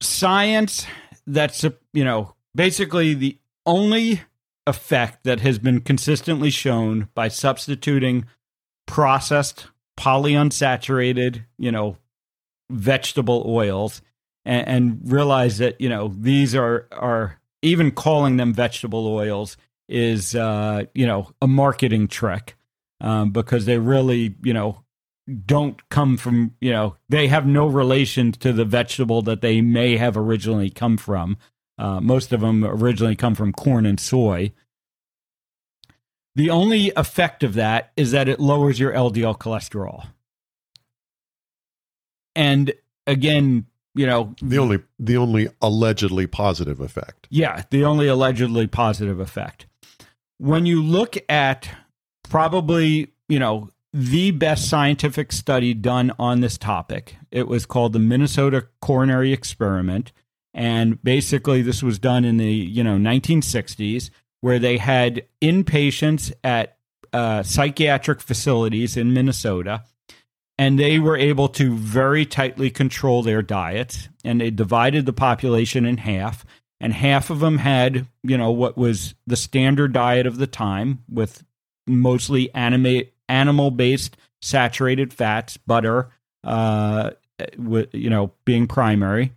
[0.02, 0.86] science
[1.26, 4.22] that's you know basically the only
[4.66, 8.24] effect that has been consistently shown by substituting
[8.84, 11.96] processed polyunsaturated you know
[12.68, 14.02] vegetable oils
[14.44, 19.56] and, and realize that you know these are are even calling them vegetable oils
[19.88, 22.56] is uh you know a marketing trick
[23.00, 24.82] um, because they really you know
[25.46, 29.96] don't come from you know they have no relation to the vegetable that they may
[29.96, 31.36] have originally come from
[31.78, 34.52] uh, most of them originally come from corn and soy
[36.34, 40.06] the only effect of that is that it lowers your ldl cholesterol
[42.36, 42.72] and
[43.06, 47.26] again you know, The only the only allegedly positive effect.
[47.30, 49.66] yeah, the only allegedly positive effect.
[50.38, 51.68] When you look at
[52.22, 57.98] probably, you know, the best scientific study done on this topic, it was called the
[57.98, 60.12] Minnesota Coronary Experiment.
[60.54, 66.78] And basically, this was done in the, you know, 1960s, where they had inpatients at
[67.12, 69.82] uh, psychiatric facilities in Minnesota
[70.58, 75.86] and they were able to very tightly control their diets and they divided the population
[75.86, 76.44] in half
[76.80, 81.02] and half of them had you know what was the standard diet of the time
[81.08, 81.44] with
[81.86, 86.10] mostly animate animal based saturated fats butter
[86.44, 87.10] uh
[87.56, 89.32] with you know being primary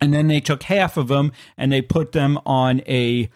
[0.00, 3.30] and then they took half of them and they put them on a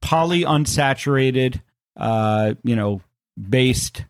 [0.00, 1.60] polyunsaturated
[1.96, 3.00] uh you know
[3.48, 4.04] based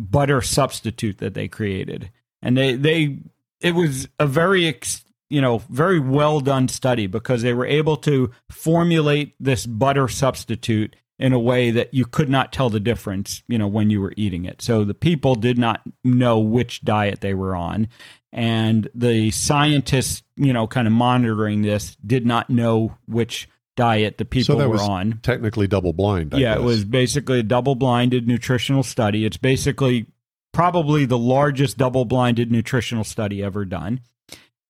[0.00, 2.10] butter substitute that they created.
[2.42, 3.18] And they they
[3.60, 7.96] it was a very ex, you know very well done study because they were able
[7.98, 13.42] to formulate this butter substitute in a way that you could not tell the difference
[13.46, 17.20] you know when you were eating it so the people did not know which diet
[17.20, 17.86] they were on
[18.32, 23.48] and the scientists you know kind of monitoring this did not know which
[23.80, 26.34] diet the people so that were was on technically double blind.
[26.34, 29.24] I yeah, it was basically a double blinded nutritional study.
[29.24, 30.06] It's basically
[30.52, 34.00] probably the largest double blinded nutritional study ever done.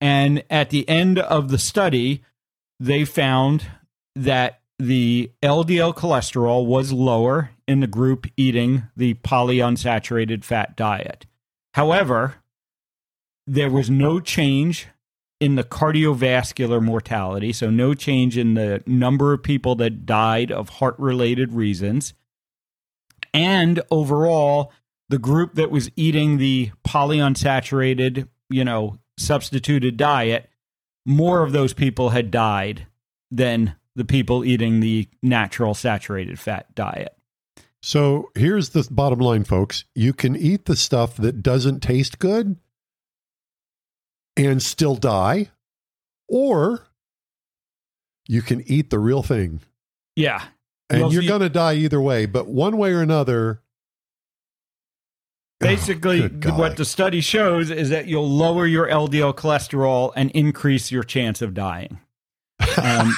[0.01, 2.23] And at the end of the study,
[2.79, 3.67] they found
[4.15, 11.27] that the LDL cholesterol was lower in the group eating the polyunsaturated fat diet.
[11.75, 12.37] However,
[13.47, 14.89] there was no change
[15.39, 20.69] in the cardiovascular mortality, so no change in the number of people that died of
[20.71, 22.15] heart related reasons.
[23.35, 24.73] And overall,
[25.11, 30.49] the group that was eating the polyunsaturated, you know, substituted diet,
[31.05, 32.87] more of those people had died
[33.31, 37.15] than the people eating the natural saturated fat diet.
[37.83, 39.85] So here's the bottom line, folks.
[39.95, 42.57] You can eat the stuff that doesn't taste good
[44.37, 45.51] and still die,
[46.29, 46.87] or
[48.27, 49.61] you can eat the real thing.
[50.15, 50.45] Yeah.
[50.89, 53.63] And Well, you're going to die either way, but one way or another.
[55.61, 60.91] Basically, Oh, what the study shows is that you'll lower your LDL cholesterol and increase
[60.91, 61.99] your chance of dying.
[62.81, 63.15] Um,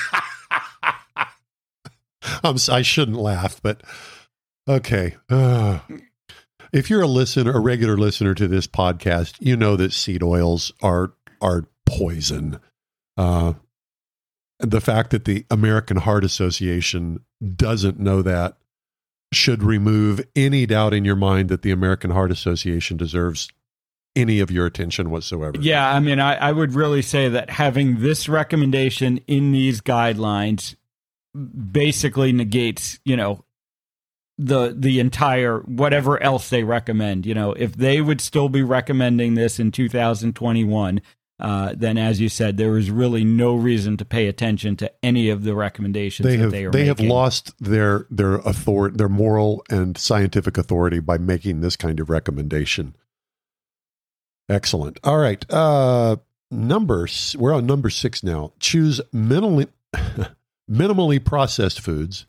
[2.45, 3.83] I'm, I shouldn't laugh, but
[4.69, 5.17] okay.
[5.29, 5.81] Uh,
[6.73, 10.73] if you're a listener, a regular listener to this podcast, you know that seed oils
[10.83, 12.61] are are poison.
[13.17, 13.55] Uh,
[14.59, 17.21] the fact that the American Heart Association
[17.57, 18.57] doesn't know that
[19.33, 23.49] should remove any doubt in your mind that the American Heart Association deserves
[24.15, 25.59] any of your attention whatsoever.
[25.59, 30.77] yeah, I mean, I, I would really say that having this recommendation in these guidelines
[31.35, 33.45] basically negates, you know,
[34.39, 37.27] the the entire whatever else they recommend.
[37.27, 41.01] You know, if they would still be recommending this in 2021,
[41.41, 45.29] uh, then as you said, there is really no reason to pay attention to any
[45.29, 49.65] of the recommendations that they have they they, have lost their their authority their moral
[49.71, 52.97] and scientific authority by making this kind of recommendation.
[54.49, 54.99] Excellent.
[55.05, 56.17] All right uh
[56.51, 58.53] number we're on number six now.
[58.61, 59.69] Choose minimally
[60.73, 62.27] minimally processed foods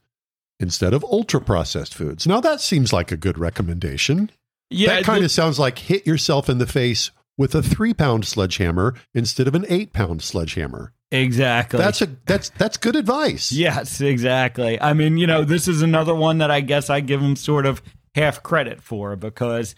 [0.60, 2.28] instead of ultra processed foods.
[2.28, 4.30] Now that seems like a good recommendation.
[4.70, 7.94] Yeah, that kind the- of sounds like hit yourself in the face with a three
[7.94, 10.94] pound sledgehammer instead of an eight pound sledgehammer.
[11.12, 11.78] Exactly.
[11.78, 13.52] that's a that's that's good advice.
[13.52, 14.82] Yes, exactly.
[14.82, 17.68] I mean, you know, this is another one that I guess I give them sort
[17.68, 17.84] of
[18.16, 19.76] half credit for because,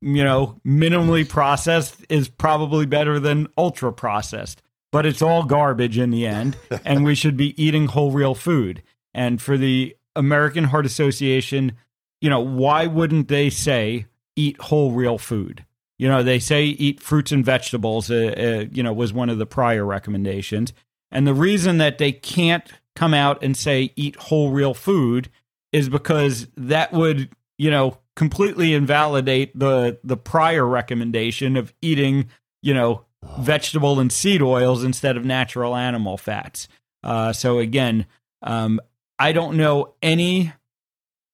[0.00, 6.10] you know, minimally processed is probably better than ultra processed, but it's all garbage in
[6.10, 8.82] the end, and we should be eating whole real food.
[9.14, 11.72] And for the American Heart Association,
[12.20, 15.64] you know, why wouldn't they say eat whole real food?
[15.98, 19.38] You know, they say eat fruits and vegetables, uh, uh, you know, was one of
[19.38, 20.72] the prior recommendations.
[21.10, 22.64] And the reason that they can't
[22.96, 25.28] come out and say eat whole real food
[25.72, 32.28] is because that would, you know, completely invalidate the the prior recommendation of eating,
[32.62, 33.04] you know,
[33.38, 36.68] vegetable and seed oils instead of natural animal fats.
[37.02, 38.06] Uh, so again,
[38.42, 38.80] um,
[39.18, 40.52] I don't know any,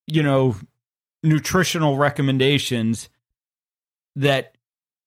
[0.07, 0.57] you know,
[1.23, 3.09] nutritional recommendations
[4.15, 4.57] that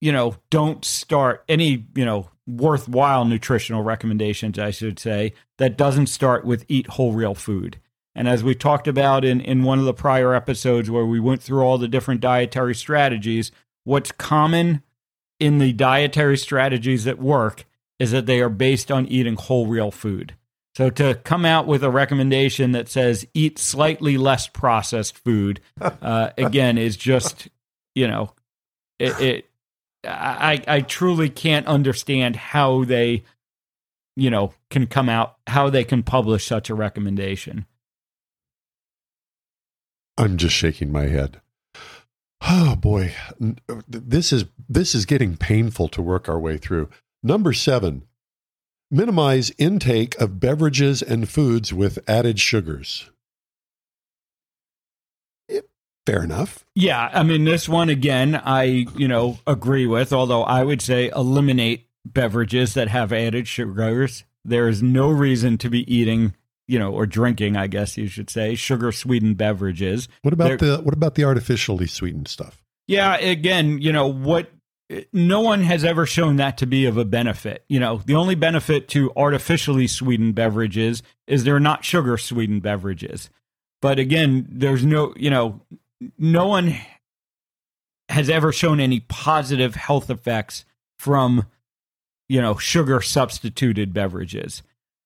[0.01, 6.07] you know don't start any you know worthwhile nutritional recommendations i should say that doesn't
[6.07, 7.79] start with eat whole real food
[8.15, 11.41] and as we talked about in in one of the prior episodes where we went
[11.41, 13.51] through all the different dietary strategies
[13.83, 14.83] what's common
[15.39, 17.65] in the dietary strategies that work
[17.99, 20.35] is that they are based on eating whole real food.
[20.75, 26.29] So to come out with a recommendation that says eat slightly less processed food, uh,
[26.37, 27.49] again, is just
[27.95, 28.33] you know,
[28.97, 29.45] it, it.
[30.05, 33.23] I I truly can't understand how they,
[34.15, 37.65] you know, can come out how they can publish such a recommendation.
[40.17, 41.41] I'm just shaking my head.
[42.41, 46.89] Oh boy, uh, this is this is getting painful to work our way through.
[47.21, 48.03] Number 7.
[48.91, 53.11] Minimize intake of beverages and foods with added sugars.
[55.49, 55.61] Eh,
[56.07, 56.65] fair enough.
[56.75, 58.63] Yeah, I mean this one again I,
[58.95, 64.23] you know, agree with, although I would say eliminate beverages that have added sugars.
[64.45, 66.33] There is no reason to be eating
[66.69, 70.07] you know, or drinking, I guess you should say, sugar sweetened beverages.
[70.21, 72.63] What about They're, the what about the artificially sweetened stuff?
[72.87, 74.51] Yeah, again, you know, what
[75.11, 77.65] no one has ever shown that to be of a benefit.
[77.69, 83.31] You know, the only benefit to artificially sweetened beverages is they're not sugar sweetened beverages.
[83.81, 85.61] But again, there's no, you know,
[86.19, 86.75] no one
[88.09, 90.65] has ever shown any positive health effects
[90.99, 91.47] from,
[92.27, 94.61] you know, sugar substituted beverages.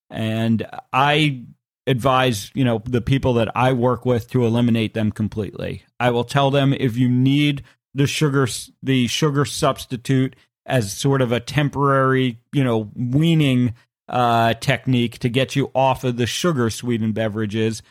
[0.09, 1.43] And I
[1.87, 5.83] advise, you know, the people that I work with to eliminate them completely.
[5.99, 8.47] I will tell them if you need the sugar
[8.81, 10.35] the sugar substitute
[10.65, 13.73] as sort of a temporary, you know, weaning
[14.07, 17.81] uh, technique to get you off of the sugar sweetened beverages,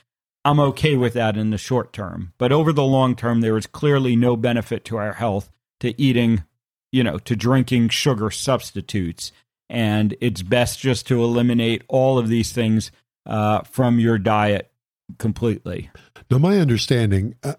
[0.44, 2.32] I'm okay with that in the short term.
[2.38, 5.50] But over the long term, there is clearly no benefit to our health
[5.80, 6.44] to eating,
[6.90, 9.32] you know, to drinking sugar substitutes
[9.72, 12.92] and it's best just to eliminate all of these things
[13.24, 14.70] uh, from your diet
[15.18, 15.90] completely.
[16.30, 17.54] Now, my understanding, uh,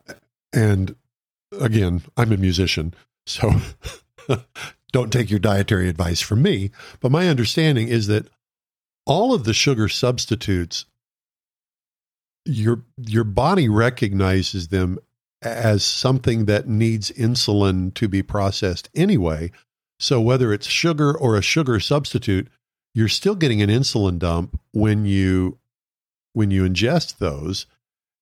[0.54, 0.96] and
[1.60, 2.94] again, I'm a musician,
[3.26, 3.52] so
[4.92, 8.30] don't take your dietary advice from me, but my understanding is that
[9.08, 10.86] all of the sugar substitutes
[12.46, 15.00] your your body recognizes them
[15.42, 19.50] as something that needs insulin to be processed anyway
[20.04, 22.50] so whether it's sugar or a sugar substitute,
[22.94, 25.60] you're still getting an insulin dump when you
[26.34, 27.68] when you ingest those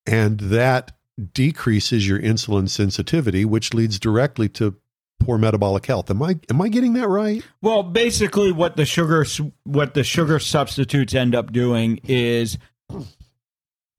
[0.05, 0.91] and that
[1.33, 4.75] decreases your insulin sensitivity which leads directly to
[5.19, 6.11] poor metabolic health.
[6.11, 7.43] Am I am I getting that right?
[7.63, 9.25] Well, basically what the sugar
[9.63, 12.59] what the sugar substitutes end up doing is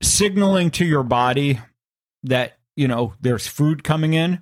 [0.01, 1.59] signaling to your body
[2.23, 4.41] that, you know, there's food coming in,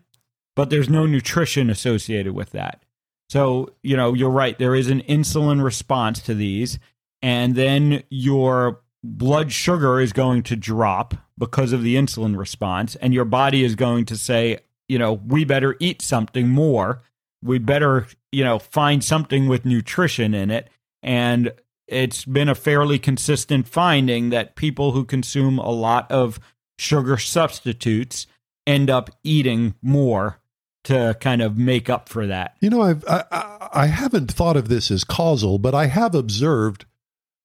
[0.55, 2.83] but there's no nutrition associated with that.
[3.31, 4.59] So, you know, you're right.
[4.59, 6.79] There is an insulin response to these.
[7.21, 12.97] And then your blood sugar is going to drop because of the insulin response.
[12.97, 14.59] And your body is going to say,
[14.89, 17.03] you know, we better eat something more.
[17.41, 20.67] We better, you know, find something with nutrition in it.
[21.01, 21.53] And
[21.87, 26.37] it's been a fairly consistent finding that people who consume a lot of
[26.77, 28.27] sugar substitutes
[28.67, 30.40] end up eating more
[30.83, 32.55] to kind of make up for that.
[32.59, 36.85] You know, I've I, I haven't thought of this as causal, but I have observed.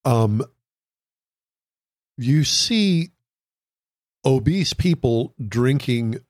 [0.05, 0.45] Um,
[2.16, 3.11] you see
[4.24, 6.20] obese people drinking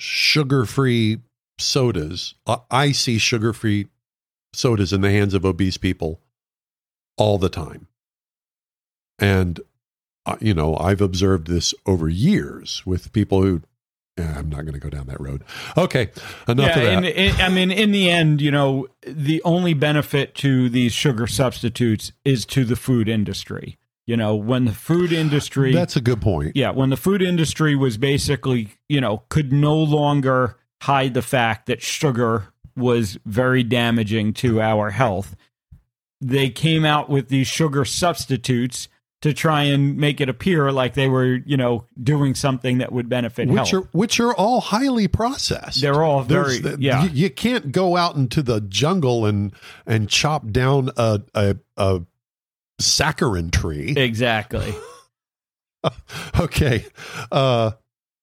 [0.00, 1.18] sugar-free
[1.58, 2.34] sodas.
[2.70, 3.88] I see sugar-free
[4.52, 6.20] sodas in the hands of obese people
[7.16, 7.86] all the time,
[9.18, 9.60] and
[10.26, 13.62] uh, you know I've observed this over years with people who
[14.18, 15.44] I'm not going to go down that road.
[15.76, 16.10] Okay,
[16.46, 17.40] enough yeah, of that.
[17.40, 22.44] I mean, in the end, you know, the only benefit to these sugar substitutes is
[22.46, 23.78] to the food industry.
[24.06, 25.72] You know, when the food industry.
[25.72, 26.52] That's a good point.
[26.54, 31.66] Yeah, when the food industry was basically, you know, could no longer hide the fact
[31.66, 35.36] that sugar was very damaging to our health,
[36.20, 38.88] they came out with these sugar substitutes
[39.20, 43.08] to try and make it appear like they were, you know, doing something that would
[43.08, 43.74] benefit which health.
[43.74, 45.80] Are, which are all highly processed.
[45.80, 47.04] They're all very, the, yeah.
[47.04, 49.52] You, you, can't go out into the jungle and
[49.86, 52.02] and chop down a a, a
[52.80, 53.94] saccharin tree.
[53.96, 54.72] Exactly.
[56.40, 56.86] okay.
[57.32, 57.72] Uh,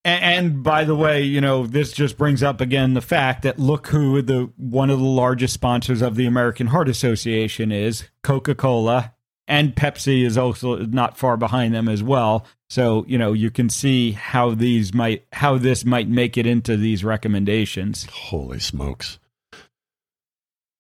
[0.06, 3.58] and, and, by the way, you know, this just brings up again the fact that
[3.60, 8.56] look who the one of the largest sponsors of the American Heart Association is Coca
[8.56, 9.15] Cola
[9.48, 12.46] and Pepsi is also not far behind them as well.
[12.70, 16.78] So you know you can see how these might how this might make it into
[16.78, 18.06] these recommendations.
[18.12, 19.20] Holy smokes!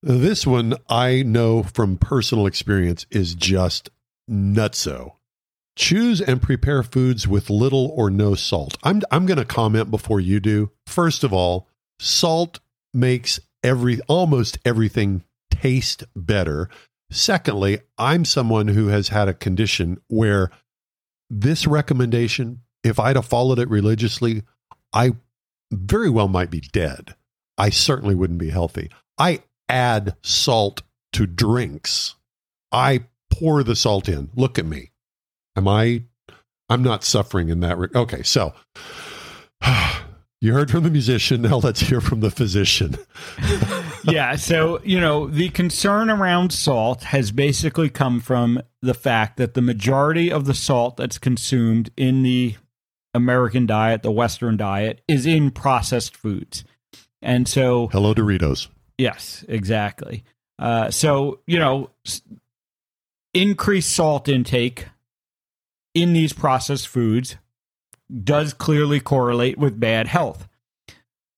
[0.01, 3.89] This one I know from personal experience is just
[4.29, 5.13] nutso.
[5.75, 8.77] Choose and prepare foods with little or no salt.
[8.83, 10.71] I'm I'm going to comment before you do.
[10.87, 11.67] First of all,
[11.99, 12.59] salt
[12.93, 16.69] makes every almost everything taste better
[17.11, 20.49] Secondly, I'm someone who has had a condition where
[21.29, 24.43] this recommendation, if I'd have followed it religiously,
[24.93, 25.13] I
[25.71, 27.15] very well might be dead.
[27.57, 28.89] I certainly wouldn't be healthy.
[29.17, 30.81] I add salt
[31.13, 32.15] to drinks.
[32.71, 34.29] I pour the salt in.
[34.35, 34.91] Look at me.
[35.55, 36.03] Am I?
[36.69, 37.77] I'm not suffering in that.
[37.77, 38.53] Re- okay, so
[40.41, 41.43] you heard from the musician.
[41.43, 42.97] Now let's hear from the physician.
[44.07, 44.35] yeah.
[44.35, 49.61] So, you know, the concern around salt has basically come from the fact that the
[49.61, 52.55] majority of the salt that's consumed in the
[53.13, 56.63] American diet, the Western diet, is in processed foods.
[57.21, 58.67] And so, hello, Doritos.
[58.97, 60.23] Yes, exactly.
[60.59, 61.89] Uh, so, you know,
[63.33, 64.87] increased salt intake
[65.93, 67.37] in these processed foods
[68.23, 70.47] does clearly correlate with bad health.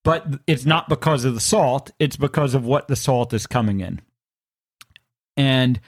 [0.08, 3.82] But it's not because of the salt, it's because of what the salt is coming
[3.82, 4.00] in.
[5.36, 5.82] And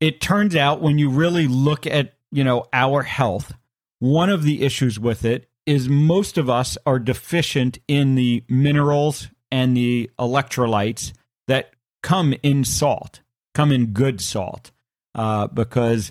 [0.00, 3.52] it turns out when you really look at, you know, our health,
[3.98, 9.28] one of the issues with it is most of us are deficient in the minerals
[9.52, 11.12] and the electrolytes
[11.46, 13.20] that come in salt,
[13.54, 14.70] come in good salt.
[15.14, 16.10] Uh, because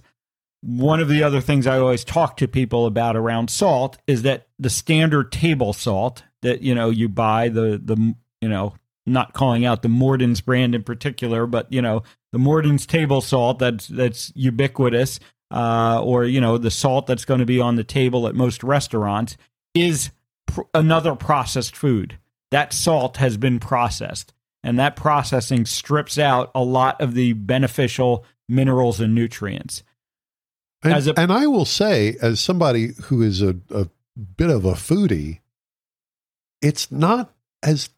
[0.62, 4.46] one of the other things I always talk to people about around salt is that
[4.60, 8.74] the standard table salt that you know you buy the the you know
[9.06, 13.60] not calling out the Morton's brand in particular, but you know the Morton's table salt
[13.60, 15.20] that's that's ubiquitous,
[15.52, 18.64] uh, or you know the salt that's going to be on the table at most
[18.64, 19.38] restaurants
[19.74, 20.12] is
[20.46, 22.20] pr- another processed food.
[22.52, 24.34] That salt has been processed,
[24.64, 29.84] and that processing strips out a lot of the beneficial minerals and nutrients.
[30.84, 33.88] And, a, and I will say, as somebody who is a, a
[34.38, 35.40] bit of a foodie,
[36.62, 37.34] it's not
[37.64, 37.90] as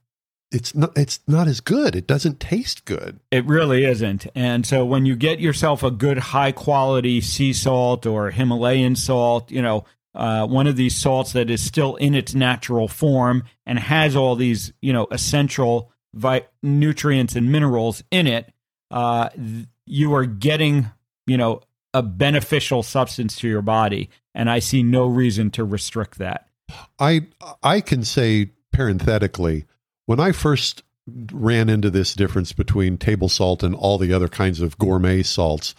[0.52, 1.96] it's not it's not as good.
[1.96, 3.20] It doesn't taste good.
[3.32, 4.28] It really isn't.
[4.36, 9.52] And so when you get yourself a good high quality sea salt or Himalayan salt,
[9.52, 9.86] you know,
[10.16, 14.36] uh, one of these salts that is still in its natural form and has all
[14.36, 18.52] these, you know, essential vi- nutrients and minerals in it,
[18.90, 19.30] uh,
[19.86, 20.90] you are getting,
[21.28, 21.62] you know,
[21.94, 26.49] a beneficial substance to your body, and I see no reason to restrict that.
[27.00, 27.28] I
[27.64, 29.66] I can say parenthetically,
[30.06, 30.84] when I first
[31.32, 35.74] ran into this difference between table salt and all the other kinds of gourmet salts,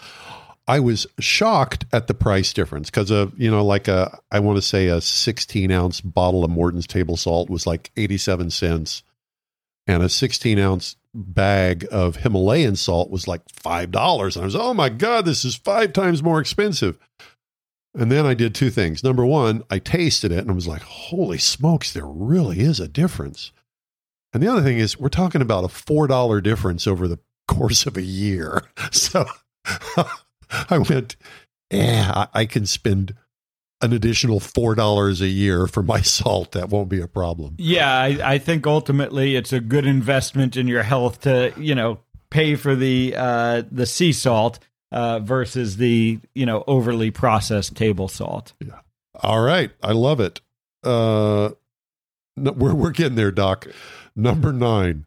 [0.66, 4.56] I was shocked at the price difference because of you know like a I want
[4.56, 9.02] to say a 16 ounce bottle of Morton's table salt was like 87 cents,
[9.86, 14.36] and a 16 ounce bag of Himalayan salt was like five dollars.
[14.36, 16.98] And I was, oh my God, this is five times more expensive.
[17.94, 19.02] And then I did two things.
[19.02, 22.88] Number one, I tasted it and I was like, holy smokes, there really is a
[22.88, 23.52] difference.
[24.32, 27.18] And the other thing is, we're talking about a four dollar difference over the
[27.48, 28.62] course of a year.
[28.92, 29.26] So
[30.68, 31.16] I went,
[31.70, 33.14] yeah, I can spend
[33.80, 37.56] an additional four dollars a year for my salt, that won't be a problem.
[37.58, 42.00] Yeah, I, I, think ultimately it's a good investment in your health to you know
[42.30, 44.58] pay for the uh, the sea salt
[44.92, 48.52] uh, versus the you know overly processed table salt.
[48.60, 48.80] Yeah.
[49.22, 50.40] All right, I love it.
[50.82, 51.50] Uh,
[52.36, 53.66] no, we're we're getting there, Doc.
[54.16, 55.06] Number nine.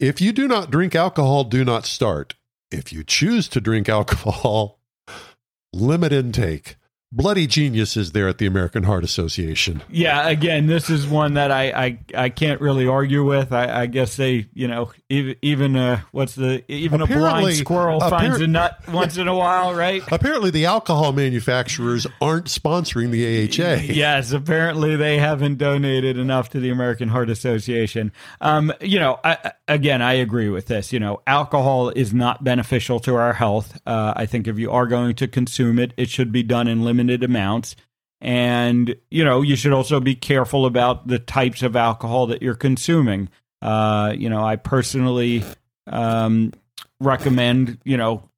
[0.00, 2.34] If you do not drink alcohol, do not start.
[2.70, 4.80] If you choose to drink alcohol,
[5.72, 6.76] limit intake
[7.14, 9.82] bloody geniuses there at the American Heart Association.
[9.88, 13.52] Yeah, again, this is one that I I, I can't really argue with.
[13.52, 17.56] I, I guess they, you know, even even uh, what's the even apparently, a blind
[17.56, 20.02] squirrel finds a nut once in a while, right?
[20.12, 23.82] Apparently, the alcohol manufacturers aren't sponsoring the AHA.
[23.92, 28.12] Yes, apparently they haven't donated enough to the American Heart Association.
[28.40, 30.92] Um, you know, I, again, I agree with this.
[30.92, 33.80] You know, alcohol is not beneficial to our health.
[33.86, 36.82] Uh, I think if you are going to consume it, it should be done in
[36.82, 37.76] limited limited amounts.
[38.20, 42.54] And, you know, you should also be careful about the types of alcohol that you're
[42.54, 43.28] consuming.
[43.60, 45.44] Uh, you know, I personally
[45.86, 46.52] um,
[47.00, 48.28] recommend, you know,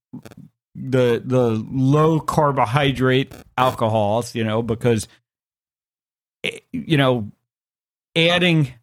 [0.75, 5.09] the the low carbohydrate alcohols, you know, because
[6.45, 7.31] eh, you know,
[8.15, 8.75] adding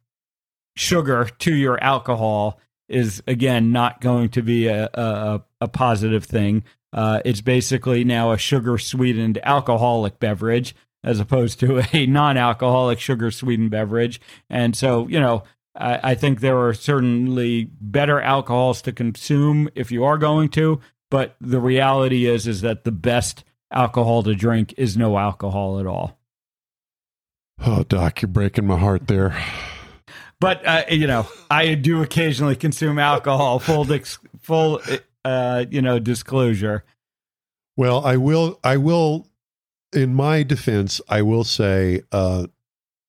[0.75, 2.59] sugar to your alcohol
[2.89, 6.63] is again not going to be a, a, a positive thing.
[6.93, 12.99] Uh, it's basically now a sugar sweetened alcoholic beverage as opposed to a non alcoholic
[12.99, 14.21] sugar sweetened beverage.
[14.49, 15.43] And so, you know,
[15.75, 20.79] I, I, think there are certainly better alcohols to consume if you are going to,
[21.09, 25.87] but the reality is is that the best alcohol to drink is no alcohol at
[25.87, 26.19] all.
[27.65, 29.35] Oh, Doc, you're breaking my heart there.
[30.39, 33.59] But uh, you know, I do occasionally consume alcohol.
[33.59, 33.87] Full
[34.41, 34.81] full
[35.25, 36.83] uh, you know, disclosure.
[37.75, 38.59] Well, I will.
[38.63, 39.27] I will.
[39.91, 42.47] In my defense, I will say uh,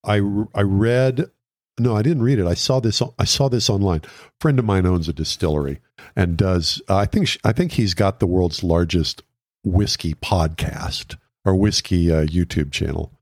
[0.05, 0.17] I
[0.55, 1.31] I read.
[1.79, 2.47] No, I didn't read it.
[2.47, 3.03] I saw this.
[3.19, 4.03] I saw this online.
[4.05, 5.81] A friend of mine owns a distillery
[6.15, 6.81] and does.
[6.89, 7.37] Uh, I think.
[7.45, 9.23] I think he's got the world's largest
[9.65, 13.13] whiskey podcast or whiskey uh, YouTube channel.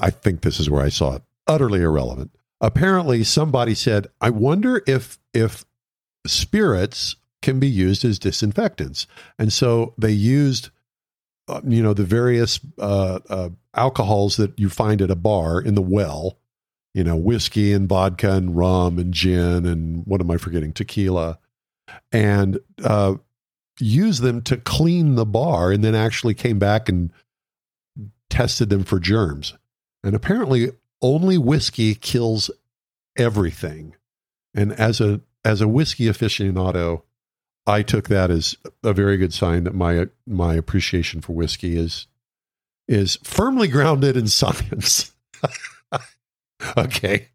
[0.00, 1.22] I think this is where I saw it.
[1.46, 2.32] Utterly irrelevant.
[2.60, 5.64] Apparently, somebody said, "I wonder if if
[6.26, 9.06] spirits can be used as disinfectants,"
[9.38, 10.70] and so they used,
[11.48, 15.74] uh, you know, the various uh, uh, alcohols that you find at a bar in
[15.74, 16.38] the well,
[16.94, 20.72] you know, whiskey and vodka and rum and gin and what am I forgetting?
[20.72, 21.38] Tequila,
[22.12, 23.14] and uh,
[23.80, 27.12] use them to clean the bar, and then actually came back and
[28.30, 29.54] tested them for germs.
[30.04, 30.70] And apparently,
[31.00, 32.50] only whiskey kills
[33.16, 33.94] everything.
[34.54, 37.02] And as a as a whiskey aficionado,
[37.68, 42.06] I took that as a very good sign that my my appreciation for whiskey is
[42.88, 45.12] is firmly grounded in science.
[46.76, 47.28] okay.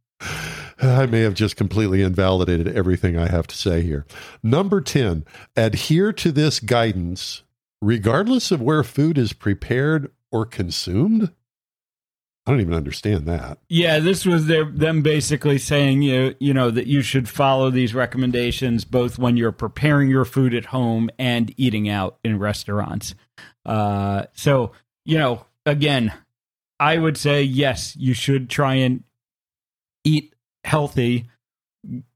[0.81, 4.05] I may have just completely invalidated everything I have to say here.
[4.41, 5.23] Number 10,
[5.55, 7.43] adhere to this guidance
[7.83, 11.31] regardless of where food is prepared or consumed.
[12.45, 13.59] I don't even understand that.
[13.69, 17.93] Yeah, this was their, them basically saying you you know that you should follow these
[17.93, 23.15] recommendations both when you're preparing your food at home and eating out in restaurants.
[23.65, 24.73] Uh, so
[25.05, 26.13] you know, again,
[26.79, 29.03] I would say yes, you should try and
[30.03, 30.35] eat
[30.65, 31.29] healthy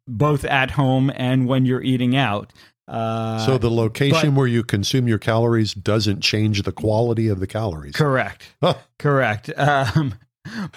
[0.08, 2.52] both at home and when you're eating out.
[2.88, 7.40] Uh, so the location but- where you consume your calories doesn't change the quality of
[7.40, 7.96] the calories.
[7.96, 8.56] Correct.
[8.62, 8.76] Huh.
[8.98, 9.50] Correct.
[9.58, 10.16] Um,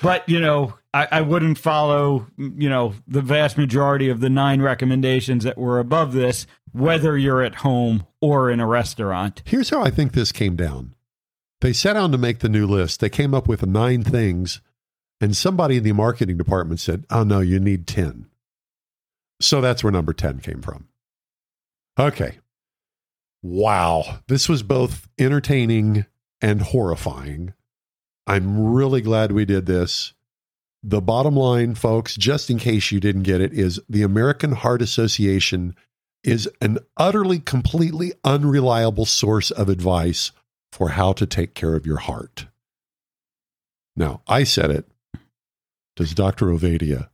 [0.02, 4.60] but you know, I, I wouldn't follow you know the vast majority of the nine
[4.60, 9.42] recommendations that were above this, whether you're at home or in a restaurant.
[9.44, 10.94] Here's how I think this came down.
[11.60, 13.00] They sat down to make the new list.
[13.00, 14.60] They came up with nine things,
[15.20, 18.26] and somebody in the marketing department said, Oh, no, you need 10.
[19.40, 20.88] So that's where number 10 came from.
[22.00, 22.38] Okay.
[23.42, 24.20] Wow.
[24.26, 26.06] This was both entertaining
[26.40, 27.52] and horrifying.
[28.26, 30.14] I'm really glad we did this.
[30.82, 34.80] The bottom line, folks, just in case you didn't get it, is the American Heart
[34.80, 35.76] Association
[36.24, 40.32] is an utterly, completely unreliable source of advice
[40.72, 42.46] for how to take care of your heart.
[43.94, 44.86] Now, I said it.
[45.96, 46.46] Does Dr.
[46.46, 47.10] Ovadia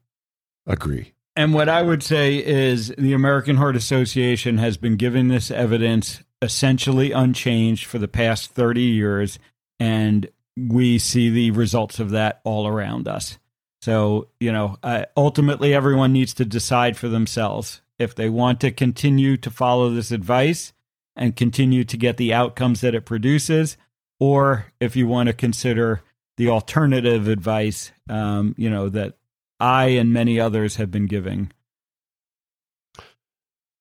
[0.65, 1.16] agree?
[1.37, 6.23] And what I would say is the American Heart Association has been giving this evidence
[6.41, 9.39] essentially unchanged for the past 30 years,
[9.79, 10.27] and
[10.57, 13.39] we see the results of that all around us.
[13.83, 18.71] So, you know, uh, ultimately, everyone needs to decide for themselves if they want to
[18.71, 20.73] continue to follow this advice
[21.15, 23.77] and continue to get the outcomes that it produces,
[24.19, 26.03] or if you want to consider
[26.39, 29.15] the alternative advice, um, you know, that
[29.59, 31.51] I and many others have been giving.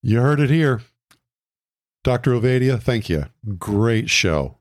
[0.01, 0.81] You heard it here.
[2.03, 2.31] Dr.
[2.31, 3.25] Ovadia, thank you.
[3.57, 4.57] Great show.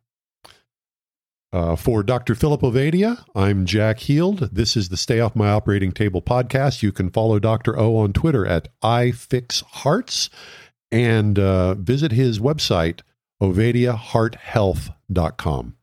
[1.52, 2.34] Uh, for Dr.
[2.34, 4.48] Philip Ovadia, I'm Jack Heald.
[4.50, 6.82] This is the Stay Off My Operating Table podcast.
[6.82, 7.78] You can follow Dr.
[7.78, 10.30] O on Twitter at iFixHearts
[10.90, 13.02] and uh, visit his website,
[13.40, 15.76] ovadiahearthealth.com.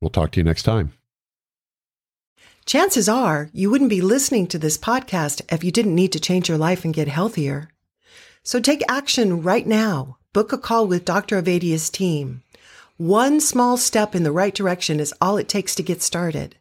[0.00, 0.97] We'll talk to you next time.
[2.68, 6.50] Chances are you wouldn't be listening to this podcast if you didn't need to change
[6.50, 7.70] your life and get healthier.
[8.42, 10.18] So take action right now.
[10.34, 11.40] Book a call with Dr.
[11.40, 12.42] Ovadia's team.
[12.98, 16.56] One small step in the right direction is all it takes to get started.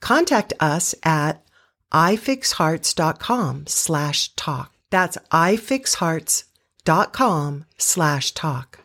[0.00, 1.42] Contact us at
[1.90, 4.74] ifixhearts.com slash talk.
[4.90, 8.80] That's ifixhearts.com slash talk.